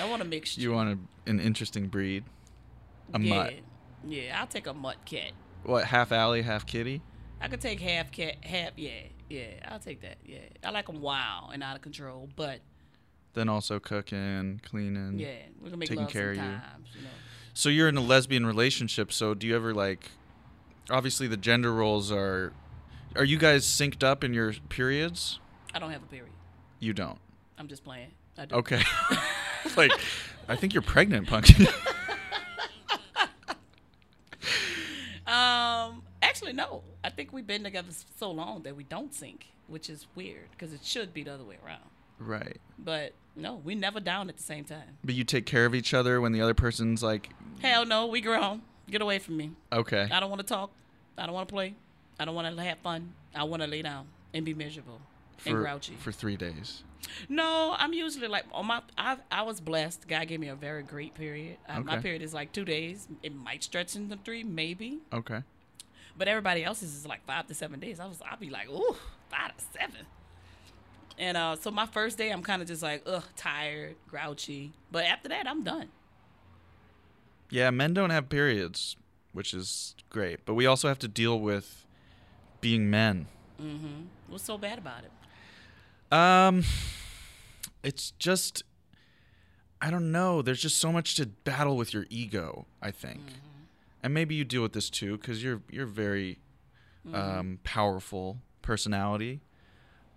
[0.00, 0.60] I want a mixture.
[0.60, 2.24] you want a, an interesting breed?
[3.12, 3.34] A yeah.
[3.34, 3.54] mutt.
[4.06, 5.32] Yeah, I'll take a mutt cat.
[5.64, 7.02] What half alley, half kitty?
[7.40, 8.90] I could take half cat, half yeah,
[9.28, 9.46] yeah.
[9.68, 10.18] I'll take that.
[10.24, 12.60] Yeah, I like them wild and out of control, but
[13.34, 15.18] Then also cooking, cleaning.
[15.18, 15.28] yeah,
[15.60, 16.42] we can make taking love care of you.
[16.42, 16.88] sometimes.
[16.94, 17.08] You know.
[17.58, 19.12] So you're in a lesbian relationship.
[19.12, 20.12] So do you ever like?
[20.90, 22.52] Obviously, the gender roles are.
[23.16, 25.40] Are you guys synced up in your periods?
[25.74, 26.30] I don't have a period.
[26.78, 27.18] You don't.
[27.58, 28.12] I'm just playing.
[28.36, 28.54] I do.
[28.54, 28.80] Okay.
[29.76, 29.90] like,
[30.46, 31.66] I think you're pregnant, Punkie.
[35.26, 36.84] Um, actually, no.
[37.04, 40.72] I think we've been together so long that we don't sync, which is weird because
[40.72, 41.90] it should be the other way around.
[42.18, 42.58] Right.
[42.78, 44.98] But no, we never down at the same time.
[45.04, 48.20] But you take care of each other when the other person's like, Hell no, we
[48.20, 48.62] grown.
[48.90, 49.50] Get away from me.
[49.72, 50.08] okay.
[50.10, 50.70] I don't want to talk.
[51.16, 51.74] I don't want to play.
[52.18, 53.12] I don't want to have fun.
[53.34, 55.00] I want to lay down and be miserable
[55.46, 55.94] and grouchy.
[55.98, 56.82] for three days.
[57.28, 58.82] no, I'm usually like on my.
[58.96, 60.08] I I was blessed.
[60.08, 61.58] God gave me a very great period.
[61.68, 63.06] Uh, My period is like two days.
[63.22, 64.98] It might stretch into three, maybe.
[65.12, 65.42] Okay.
[66.16, 68.00] But everybody else's is like five to seven days.
[68.00, 68.20] I was.
[68.28, 68.96] I'd be like, ooh,
[69.30, 70.06] five to seven.
[71.18, 74.72] And uh, so my first day, I'm kind of just like, ugh, tired, grouchy.
[74.92, 75.88] But after that, I'm done.
[77.50, 78.96] Yeah, men don't have periods,
[79.32, 81.84] which is great, but we also have to deal with
[82.60, 83.26] being men.
[83.60, 84.02] Mm-hmm.
[84.28, 86.16] What's so bad about it?
[86.16, 86.62] Um,
[87.82, 88.62] it's just
[89.80, 90.42] I don't know.
[90.42, 92.66] There's just so much to battle with your ego.
[92.82, 93.20] I think,
[94.02, 96.38] and maybe you deal with this too because you're you're very
[97.12, 99.40] um, powerful personality.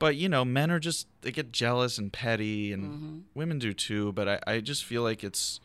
[0.01, 4.11] But you know, men are just they get jealous and petty, and women do too.
[4.11, 5.61] But I, I just feel like it's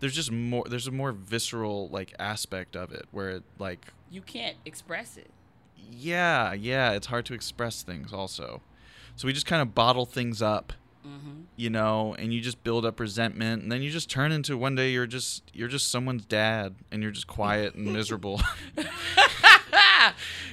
[0.00, 4.20] there's just more there's a more visceral like aspect of it where it like You
[4.22, 5.30] can't express it.
[5.90, 8.60] yeah yeah it's hard to express things also
[9.16, 10.72] so we just kind of bottle things up
[11.06, 11.44] Mm-hmm.
[11.56, 14.74] you know and you just build up resentment and then you just turn into one
[14.74, 18.38] day you're just you're just someone's dad and you're just quiet and miserable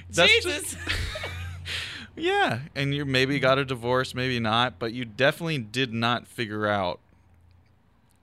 [0.10, 0.76] That's Jesus.
[2.18, 3.44] Yeah and you maybe mm-hmm.
[3.44, 7.00] got a divorce maybe not but you definitely did not figure out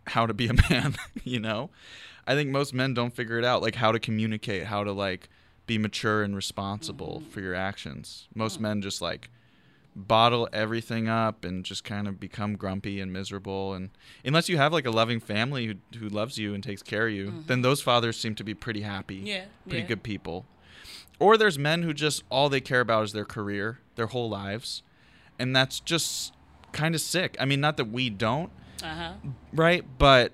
[0.09, 1.70] how to be a man you know?
[2.26, 5.28] I think most men don't figure it out like how to communicate how to like
[5.66, 7.30] be mature and responsible mm-hmm.
[7.30, 8.28] for your actions.
[8.34, 9.30] Most men just like
[9.97, 13.90] bottle everything up and just kind of become grumpy and miserable and
[14.24, 17.12] unless you have like a loving family who, who loves you and takes care of
[17.12, 17.42] you mm-hmm.
[17.47, 19.86] then those fathers seem to be pretty happy Yeah, pretty yeah.
[19.86, 20.47] good people.
[21.20, 24.82] Or there's men who just all they care about is their career their whole lives
[25.38, 26.32] and that's just
[26.72, 28.51] kind of sick i mean not that we don't
[28.82, 29.12] Uh huh.
[29.53, 30.32] right but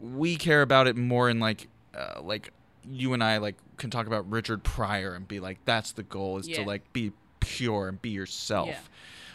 [0.00, 2.50] we care about it more in like uh, like
[2.88, 6.38] you and i like can talk about richard pryor and be like that's the goal
[6.38, 8.78] is to like be pure and be yourself Yeah.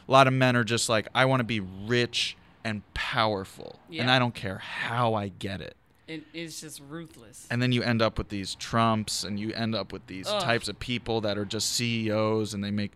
[0.08, 4.10] a lot of men are just like i want to be rich and powerful and
[4.12, 5.76] i don't care how i get it
[6.08, 7.48] It, it's just ruthless.
[7.52, 10.42] and then you end up with these trumps and you end up with these Ugh.
[10.42, 12.92] types of people that are just ceos and they make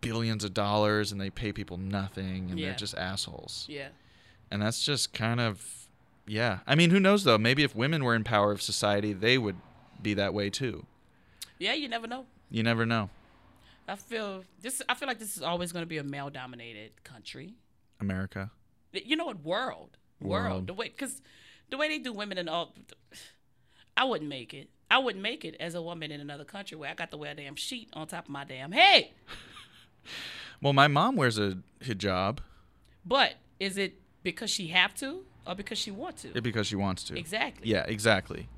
[0.00, 2.68] billions of dollars and they pay people nothing and Yeah.
[2.68, 3.88] they're just assholes yeah.
[4.50, 5.86] and that's just kind of
[6.26, 9.36] yeah i mean who knows though maybe if women were in power of society they
[9.38, 9.56] would
[10.00, 10.86] be that way too
[11.58, 12.26] Yeah, you never know.
[12.50, 13.10] you never know
[13.88, 14.80] I feel this.
[14.88, 17.54] I feel like this is always going to be a male-dominated country.
[17.98, 18.50] america
[18.92, 19.42] You know what?
[19.44, 20.44] World, world.
[20.52, 20.66] World.
[20.68, 21.20] The way, because
[21.70, 22.72] the way they do women and all,
[23.96, 24.68] I wouldn't make it.
[24.90, 27.32] I wouldn't make it as a woman in another country where I got to wear
[27.32, 29.08] a damn sheet on top of my damn head.
[30.62, 32.38] Well my mom wears a hijab
[33.04, 36.40] But is it because she have to or because she want to?
[36.40, 37.68] because she wants to Exactly.
[37.68, 38.48] yeah exactly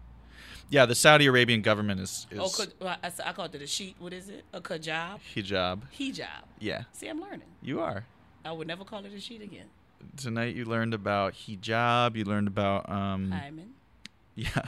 [0.69, 3.67] yeah the saudi arabian government is, is Oh, could, well, I, I call it a
[3.67, 3.97] sheet.
[3.99, 4.45] What is it?
[4.53, 5.21] A hijab?
[5.35, 6.45] hijab Hijab.
[6.59, 7.49] yeah See, I'm learning.
[7.63, 8.05] you are
[8.45, 9.67] I would never call it a sheet again.
[10.17, 13.75] tonight you learned about hijab you learned about um hymen.
[14.35, 14.49] yeah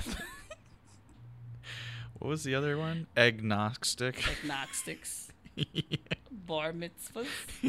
[2.19, 5.31] what was the other one agnostic Agnostics.
[6.47, 7.27] Bar mitzvahs.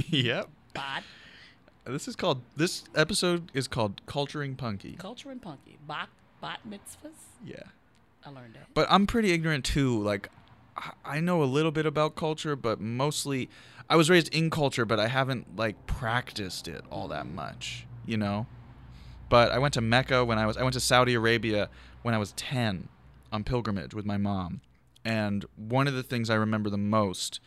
[0.09, 1.03] yep Bod.
[1.85, 5.77] this is called this episode is called culturing Punkie Culture and Punkie.
[5.87, 6.09] Bot,
[6.41, 7.13] bot mitzvahs.
[7.45, 7.59] yeah
[8.25, 8.67] I learned that.
[8.73, 10.29] but i'm pretty ignorant too like
[10.75, 13.49] I- i know a little bit about culture but mostly
[13.89, 17.33] i was raised in culture but i haven't like practiced it all that mm.
[17.35, 18.47] much you know
[19.29, 21.69] but i went to mecca when i was i went to saudi arabia
[22.01, 22.89] when i was 10
[23.31, 24.61] on pilgrimage with my mom
[25.03, 27.39] and one of the things i remember the most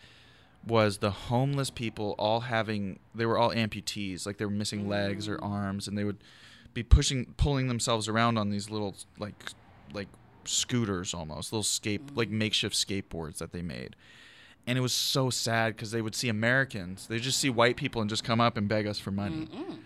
[0.69, 5.27] was the homeless people all having they were all amputees like they were missing legs
[5.29, 5.45] or mm.
[5.45, 6.23] arms and they would
[6.75, 9.51] be pushing pulling themselves around on these little like
[9.93, 10.09] like
[10.45, 12.17] scooters almost little skate mm.
[12.17, 13.97] like makeshift skateboards that they made.
[14.67, 18.01] And it was so sad because they would see americans they just see white people
[18.03, 19.47] and just come up and beg us for money.
[19.47, 19.79] Mm-mm.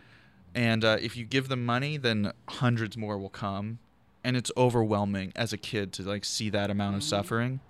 [0.54, 3.78] and uh, if you give them money then hundreds more will come.
[4.24, 7.06] And it's overwhelming as a kid to like see that amount of mm.
[7.06, 7.60] suffering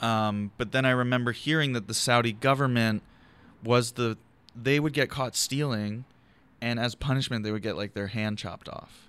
[0.00, 3.02] um, but then i remember hearing that the saudi government
[3.62, 4.16] was the
[4.54, 6.04] they would get caught stealing
[6.60, 9.08] and as punishment they would get like their hand chopped off.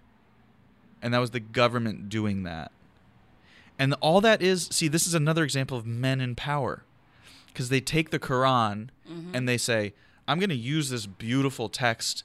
[1.02, 2.72] And that was the government doing that.
[3.80, 6.84] And all that is see this is another example of men in power.
[7.48, 8.90] Because they take the quran
[9.34, 9.94] and they say
[10.28, 12.24] i'm going to use this beautiful text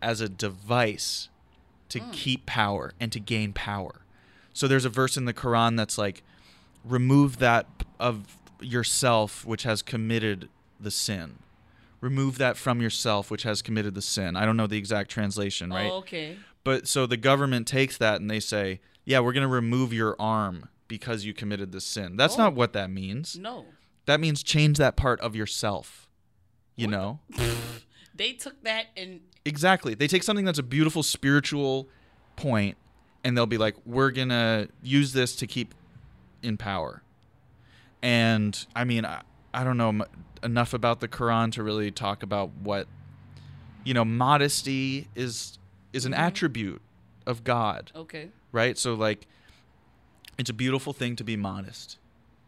[0.00, 1.28] as a device
[1.88, 4.02] to keep power and to gain power.
[4.52, 6.22] So there's a verse in the quran that's like
[6.88, 7.66] remove that
[8.00, 10.48] of yourself which has committed
[10.80, 11.38] the sin
[12.00, 15.70] remove that from yourself which has committed the sin i don't know the exact translation
[15.70, 16.36] right Oh, okay.
[16.64, 20.14] but so the government takes that and they say, "Yeah, we're going to remove your
[20.18, 22.38] arm because you committed this sin." That's Oh.
[22.44, 23.38] not what that means.
[23.38, 23.64] No.
[24.06, 26.08] That means change that part of yourself.
[26.76, 27.20] You know?
[28.14, 29.94] They took that and exactly.
[29.94, 31.88] They take something that's a beautiful spiritual
[32.36, 32.76] point
[33.22, 35.72] and they'll be like, "We're going to use this to keep
[36.42, 37.02] in power."
[38.02, 39.22] And I mean, I,
[39.52, 40.04] I don't know m-
[40.42, 42.86] enough about the Quran to really talk about what
[43.84, 45.58] you know modesty is
[45.92, 46.18] is an Mhm.
[46.18, 46.82] attribute
[47.26, 48.28] of God, Okay.
[48.52, 48.76] right?
[48.78, 49.26] So like
[50.38, 51.98] it's a beautiful thing to be modest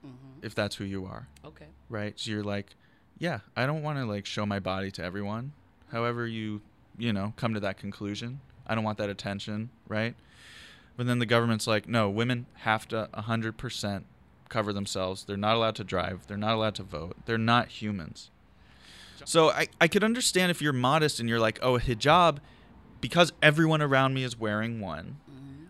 [0.06, 0.46] Mm-hmm.
[0.46, 1.66] if that's who you are, Okay.
[1.88, 2.18] right?
[2.18, 2.74] So you're like,
[3.18, 5.52] yeah, I don't want to like show my body to everyone.
[5.90, 6.62] However you,
[6.96, 8.40] you know, come to that conclusion.
[8.66, 10.14] I don't want that attention, right?
[11.00, 14.02] But then the government's like, no, women have to 100%
[14.50, 15.24] cover themselves.
[15.24, 16.26] They're not allowed to drive.
[16.26, 17.16] They're not allowed to vote.
[17.24, 18.30] They're not humans.
[19.24, 22.36] So I, I could understand if you're modest and you're like, oh, a hijab,
[23.00, 25.64] because everyone around me is wearing one, Mm-hmm.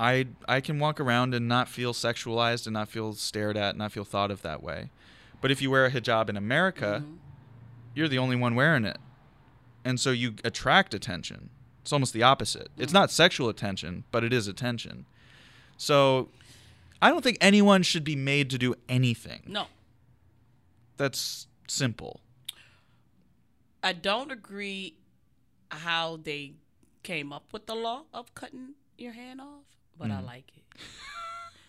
[0.00, 3.78] I I can walk around and not feel sexualized and not feel stared at and
[3.78, 4.90] not feel thought of that way.
[5.40, 7.18] But if you wear a hijab in America, Mhm.
[7.94, 8.98] you're the only one wearing it.
[9.84, 11.50] And so you attract attention.
[11.82, 12.70] It's almost the opposite.
[12.78, 12.94] It's Mhm.
[12.94, 15.04] not sexual attention, but it is attention.
[15.76, 16.30] So
[17.00, 19.42] I don't think anyone should be made to do anything.
[19.46, 19.66] No,
[20.96, 22.20] That's simple.
[23.82, 24.94] I don't agree
[25.70, 26.52] how they
[27.02, 29.64] came up with the law of cutting your hand off,
[29.98, 30.26] but I Mm.
[30.26, 30.62] like it.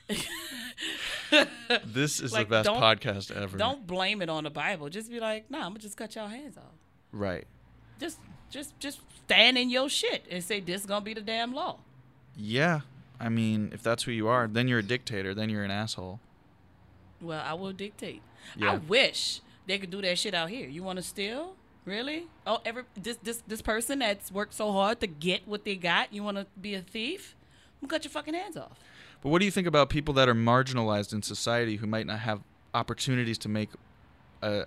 [1.86, 3.58] This is Like, the best podcast ever.
[3.58, 4.90] Don't blame it on the Bible.
[4.90, 6.76] Just be like, nah, I'm gonna just cut your hands off.
[7.12, 7.48] Right.
[8.00, 8.20] Just,
[8.50, 11.78] just, just stand in your shit and say this is gonna be the damn law.
[12.36, 12.82] Yeah.
[13.20, 15.34] I mean, if that's who you are, then you're a dictator.
[15.34, 16.20] Then you're an asshole.
[17.22, 18.22] Well, I will dictate.
[18.62, 20.68] I wish they could do that shit out here.
[20.68, 21.56] You want to steal?
[21.86, 22.28] Really?
[22.46, 26.14] Oh, every this this this person that's worked so hard to get what they got.
[26.14, 27.36] You want to be a thief?
[27.82, 28.80] I'm gonna cut your fucking hands off.
[29.22, 32.20] But what do you think about people that are marginalized in society who might not
[32.20, 32.42] have
[32.74, 33.70] opportunities to make
[34.44, 34.66] a,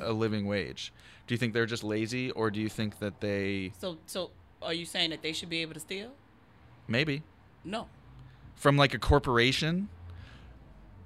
[0.00, 0.92] a living wage?
[1.26, 4.74] Do you think they're just lazy, or do you think that they So so are
[4.74, 6.10] you saying that they should be able to steal?
[6.88, 7.22] maybe
[7.64, 7.86] No.
[8.56, 9.88] from like a corporation?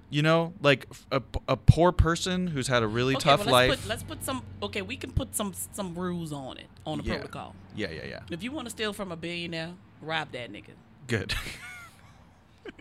[0.09, 3.71] You know, like a, a poor person who's had a really okay, tough well, let's
[3.71, 3.81] life.
[3.81, 4.43] Put, let's put some.
[4.63, 7.15] Okay, we can put some some rules on it on the Yeah.
[7.15, 7.57] protocol.
[7.75, 8.21] yeah, yeah, yeah.
[8.31, 10.75] If you want to steal from a billionaire, rob that nigga.
[11.09, 11.35] Good.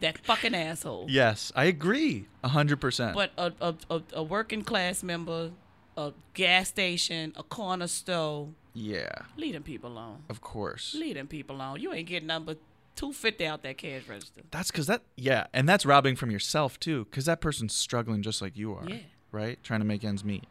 [0.01, 1.07] That fucking asshole.
[1.09, 3.15] yes, I agree, a hundred percent.
[3.15, 5.51] But a, a, a, a working class member,
[5.97, 10.23] a gas station, a corner store, Yeah, leave them people alone.
[10.29, 10.93] of course.
[10.95, 11.79] Leave them people alone.
[11.79, 12.57] You ain't getting nothing but
[12.95, 14.41] two fifty out that cash register.
[14.51, 18.41] That's because that, yeah, and that's robbing from yourself too, because that person's struggling just
[18.41, 18.97] like you are, Yeah.
[19.31, 19.61] right?
[19.63, 20.45] Trying to make ends meet.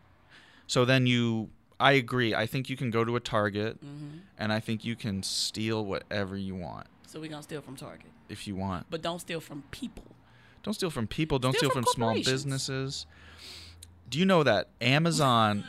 [0.67, 2.35] So then you, I agree.
[2.35, 5.85] I think you can go to a Target, hmm and I think you can steal
[5.85, 8.87] whatever you want So we're gonna steal from Target, if you want.
[8.91, 10.03] but don't steal from people.
[10.65, 11.39] Don't steal from people.
[11.39, 13.07] Don't Steal steal, from from, small businesses.
[14.11, 15.63] Do you know that Amazon?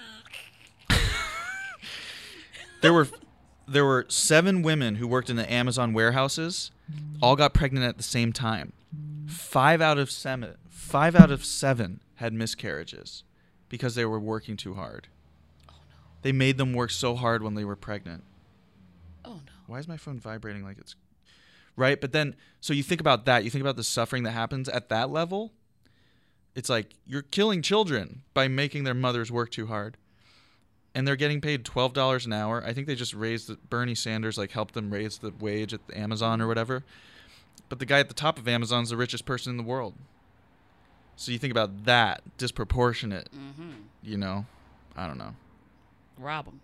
[2.81, 3.07] there were
[3.67, 6.71] there were seven women who worked in the Amazon warehouses,
[7.21, 8.73] all got pregnant at the same time.
[9.27, 13.23] Five out of seven, five out of seven had miscarriages
[13.69, 15.09] because they were working too hard.
[15.69, 15.95] Oh no.
[16.23, 18.23] They made them work so hard when they were pregnant.
[19.23, 19.51] Oh no.
[19.67, 20.95] Why is my phone vibrating like it's
[21.75, 21.99] right?
[21.99, 23.43] But then, so you think about that.
[23.43, 25.53] You think about the suffering that happens at that level.
[26.55, 29.97] It's like you're killing children by making their mothers work too hard,
[30.93, 32.63] and they're getting paid twelve dollars an hour.
[32.65, 35.81] I think they just raised the, Bernie Sanders like helped them raise the wage at
[35.93, 36.83] Amazon or whatever.
[37.67, 39.95] But the guy at the top of Amazon is the richest person in the world.
[41.17, 43.29] So you think about that disproportionate.
[43.35, 43.71] Mm-hmm.
[44.03, 44.45] You know,
[44.95, 45.35] I don't know
[46.17, 46.61] Rob them.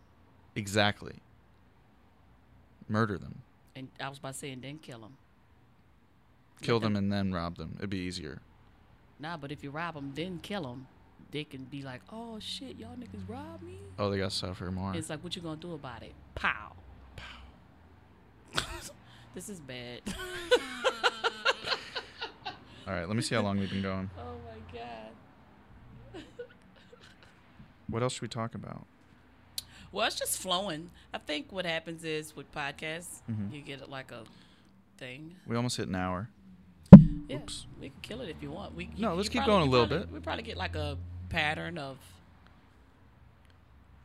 [0.55, 1.15] exactly.
[2.87, 3.41] Murder them.
[3.75, 5.17] And I was about to say, and then kill them.
[6.61, 7.75] kill them and then rob them.
[7.77, 8.41] It'd be easier.
[9.19, 10.87] Nah, but if you rob them, then kill them,
[11.31, 14.95] they can be like, "Oh shit, y'all niggas robbed me." Oh, they gotta suffer more.
[14.95, 16.13] It's like, what you gonna do about it?
[16.35, 16.73] Pow.
[17.15, 17.41] Pow.
[19.35, 20.01] this is bad.
[22.87, 24.09] All right, let me see how long we've been going.
[24.17, 26.23] oh my god.
[27.87, 28.85] What else should we talk about?
[29.91, 30.89] Well, it's just flowing.
[31.13, 33.53] I think what happens is with podcasts, Mhm.
[33.53, 34.23] you get it like a
[34.97, 35.35] thing.
[35.45, 36.29] We almost hit an hour.
[37.27, 37.67] Yeah, Oops.
[37.79, 38.73] we can kill it if you want.
[38.75, 40.13] We No, let's keep probably- going a little probably- bit.
[40.13, 40.97] We probably get like a
[41.29, 41.97] pattern of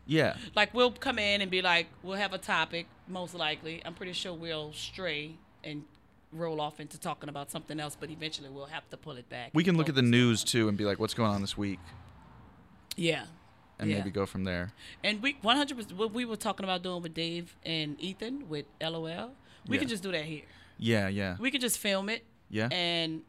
[0.09, 3.93] Yeah, like we'll come in and be like we'll have a topic most likely i'm
[3.95, 5.35] pretty sure we'll stray
[5.65, 5.83] and
[6.31, 9.51] roll off into talking about something else but eventually we'll have to pull it back
[9.53, 11.57] we can look at the news on- too and be like, "What's going on this
[11.59, 11.81] week?"
[12.97, 13.27] yeah
[13.79, 13.99] and Yeah.
[13.99, 14.73] maybe go from there.
[15.05, 19.33] and we 100% what we were talking about doing with dave and ethan with lol
[19.67, 19.81] we Yeah.
[19.81, 20.45] can just do that here
[20.79, 22.69] Yeah, yeah, we can just film it yeah.
[22.71, 23.23] and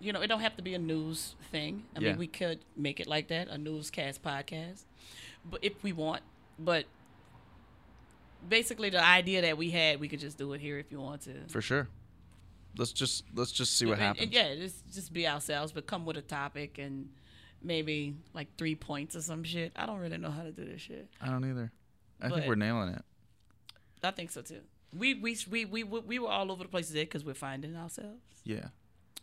[0.00, 2.10] you know it don't have to be a news thing i Yeah.
[2.10, 4.84] mean we could make it like that a newscast podcast
[5.50, 6.22] but if we want
[6.58, 6.84] but
[8.48, 11.22] basically the idea that we had we could just do it here if you want
[11.22, 11.88] to For sure.
[12.78, 14.24] Let's just let's just see what And- happens.
[14.26, 17.08] and yeah just just be ourselves but come with a topic and
[17.62, 19.72] maybe like three points or some shit.
[19.76, 21.08] I don't really know how to do this shit.
[21.20, 21.70] I don't either.
[22.20, 23.04] I But- think we're nailing it.
[24.02, 24.60] I think so too.
[24.96, 27.76] We we we we we we were all over the place today because we're finding
[27.76, 28.20] ourselves.
[28.44, 28.68] Yeah.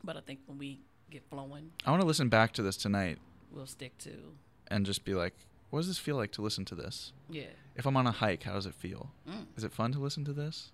[0.03, 0.79] But I think when we
[1.09, 3.17] get flowing, I want to listen back to this tonight
[3.51, 4.11] we'll stick to
[4.67, 5.33] and just be like,
[5.69, 7.13] what does this feel like to listen to this?
[7.29, 7.47] yeah.
[7.75, 9.11] If I'm on a hike, how does it feel?
[9.29, 9.45] Mm.
[9.55, 10.71] Is it fun to listen to this?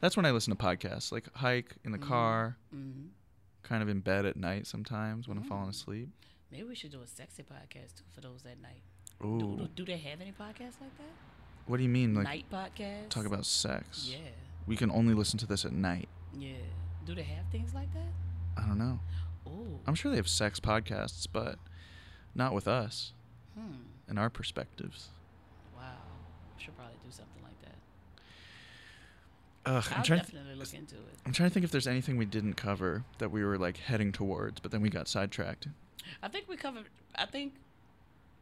[0.00, 2.02] That's when I listen to podcasts, like hike in the Mhm.
[2.08, 3.08] car, hmm
[3.62, 5.70] kind of in bed at night sometimes when I'm falling Mm.
[5.70, 6.08] asleep.
[6.50, 8.82] Maybe we should do a sexy podcast too for those at night.
[9.24, 9.56] Ooh.
[9.58, 11.14] Do, do they have any podcasts like that?
[11.66, 12.14] What do you mean?
[12.14, 13.08] Like night podcast?
[13.10, 14.08] talk about sex?
[14.10, 14.18] Yeah,
[14.66, 16.08] We can only listen to this at night.
[16.36, 16.54] yeah.
[17.06, 18.62] Do they have things like that?
[18.62, 19.00] I don't know.
[19.46, 21.58] Oh, I'm sure they have sex podcasts, but
[22.34, 23.12] not with us
[23.58, 23.82] hmm.
[24.08, 25.08] and our perspectives.
[25.74, 25.82] Wow.
[26.56, 27.76] We Should probably do something like that.
[29.70, 30.18] Ugh, I'm I'll trying.
[30.20, 31.18] Definitely look into it.
[31.24, 34.12] I'm trying to think if there's anything we didn't cover that we were like heading
[34.12, 35.68] towards, but then we got sidetracked.
[36.22, 36.84] I think we covered.
[37.14, 37.54] I think,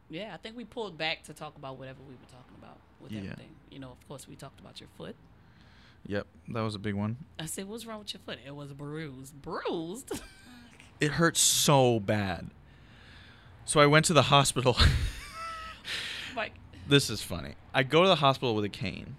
[0.09, 3.11] yeah, I think we pulled back to talk about whatever we were talking about with
[3.11, 3.19] Yeah.
[3.19, 3.49] everything.
[3.71, 5.15] You know, of course, we talked about your foot.
[6.07, 7.17] Yep, that was a big one.
[7.37, 9.41] I said, "What's wrong with your foot?" It was bruised.
[9.41, 10.21] Bruised.
[11.01, 12.49] It hurt so bad.
[13.63, 14.75] So I went to the hospital.
[16.35, 16.51] like,
[16.89, 17.55] this is funny.
[17.73, 19.15] I go to the hospital with a cane,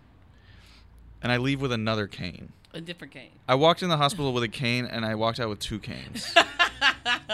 [1.23, 2.53] and I leave with another cane.
[2.75, 3.31] a different cane.
[3.49, 6.35] I walked in the hospital with a cane, and I walked out with two canes.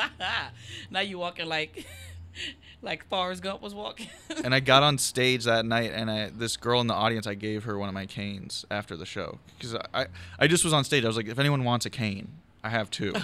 [0.91, 1.87] now you walking like,
[2.83, 4.09] like Forrest Gump was walking.
[4.45, 7.35] and I got on stage that night, and I, this girl in the audience, I
[7.35, 10.07] gave her one of my canes after the show because I,
[10.39, 11.05] I, just was on stage.
[11.05, 12.29] I was like, if anyone wants a cane,
[12.63, 13.15] I have two.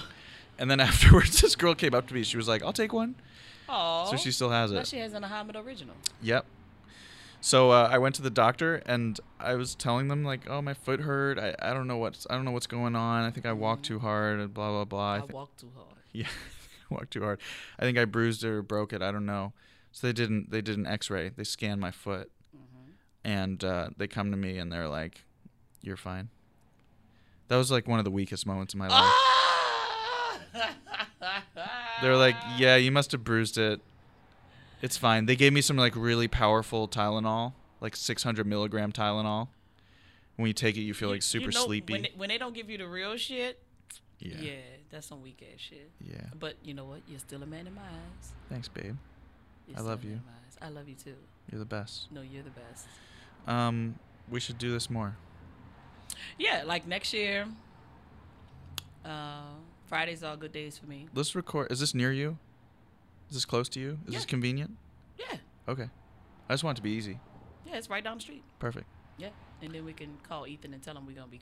[0.58, 2.22] and then afterwards, this girl came up to me.
[2.22, 3.14] She was like, "I'll take one."
[3.68, 4.86] Oh, So she still has Now it.
[4.86, 5.94] she has an Ahamed original.
[6.20, 6.44] Yep.
[7.44, 10.74] So uh, I went to the doctor and I was telling them like, "Oh, my
[10.74, 11.40] foot hurt.
[11.40, 13.24] I, I don't know what's I don't know what's going on.
[13.24, 15.96] I think I walked too hard and blah blah blah." I, thi- walked too hard.
[16.12, 16.28] yeah,
[16.90, 17.40] walked too hard.
[17.80, 19.02] I think I bruised it or broke it.
[19.02, 19.52] I don't know.
[19.90, 21.30] So they didn't they did an X-ray.
[21.30, 22.90] They scanned my foot hmm
[23.24, 25.24] and uh, they come to me and they're like,
[25.82, 26.28] "You're fine."
[27.48, 29.14] That was like one of the weakest moments in my life.
[32.02, 33.80] They're like, "Yeah, you must have bruised it.
[34.82, 39.48] It's fine." They gave me some like really powerful Tylenol, like 600 milligram Tylenol.
[40.36, 41.92] When you take it, you feel You- like super you know, sleepy.
[41.92, 43.60] When they, when they don't give you the real shit,
[44.18, 44.36] yeah.
[44.40, 44.52] yeah.
[44.90, 45.90] that's some weak ass shit.
[46.00, 46.16] yeah.
[46.38, 47.00] But you know what?
[47.08, 48.32] You're still a man in my eyes.
[48.48, 48.96] Thanks, babe.
[49.68, 50.12] You're I love you.
[50.12, 50.56] in my eyes.
[50.60, 51.14] I love you too.
[51.50, 52.08] You're the best.
[52.10, 52.86] No, you're the best.
[53.46, 53.98] Um,
[54.30, 55.16] we should do this more.
[56.38, 57.46] Yeah, like next year.
[59.04, 59.42] Uh,
[59.86, 61.08] Fridays are good days for me.
[61.14, 61.70] Let's record.
[61.70, 62.38] Is this near you?
[63.32, 63.98] Is this close to you?
[64.06, 64.76] Is this convenient?
[65.18, 65.88] Yeah, Okay.
[66.50, 67.18] I just want it to be easy.
[67.64, 68.42] yeah, it's right down the street.
[68.58, 68.84] Perfect.
[69.16, 69.30] Yeah,
[69.62, 71.40] and then we can call Ethan and tell him we're gonna be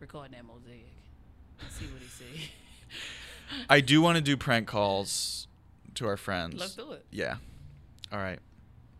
[0.00, 0.86] recording that mosaic
[1.60, 2.50] and see what he say.
[3.68, 5.46] I do want to do prank calls
[5.96, 6.58] to our friends.
[6.58, 7.04] Let's do it.
[7.10, 7.36] Yeah.
[8.10, 8.38] All right.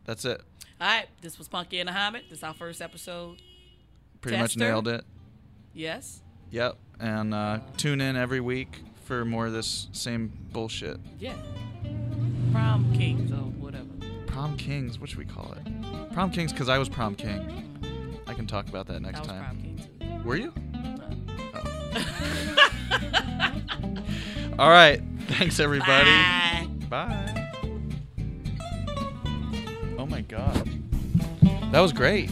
[0.05, 0.43] That's it.
[0.79, 2.25] All right, this was Punkie and Muhammad.
[2.29, 3.39] This is our first episode.
[4.21, 5.05] Pretty much nailed it.
[5.73, 6.21] Yes.
[6.51, 6.77] Yep.
[7.01, 10.99] And uh, tune in every week for more of this same bullshit.
[11.19, 11.33] Yeah.
[12.53, 13.85] Prom kings or whatever.
[14.27, 14.99] Prom Kings.
[14.99, 16.13] What should we call it?
[16.13, 17.65] Prom Kings because I was prom king.
[18.27, 19.45] I can talk about that I next was time.
[19.45, 19.77] prom king
[20.23, 20.29] too.
[20.29, 20.53] Were you?
[20.75, 21.15] Uh.
[21.55, 21.63] Oh.
[24.59, 25.01] All right.
[25.29, 26.11] Thanks, everybody.
[26.11, 26.67] Bye.
[26.89, 27.51] Bye.
[29.99, 30.69] Oh my God.
[31.73, 32.31] That was great.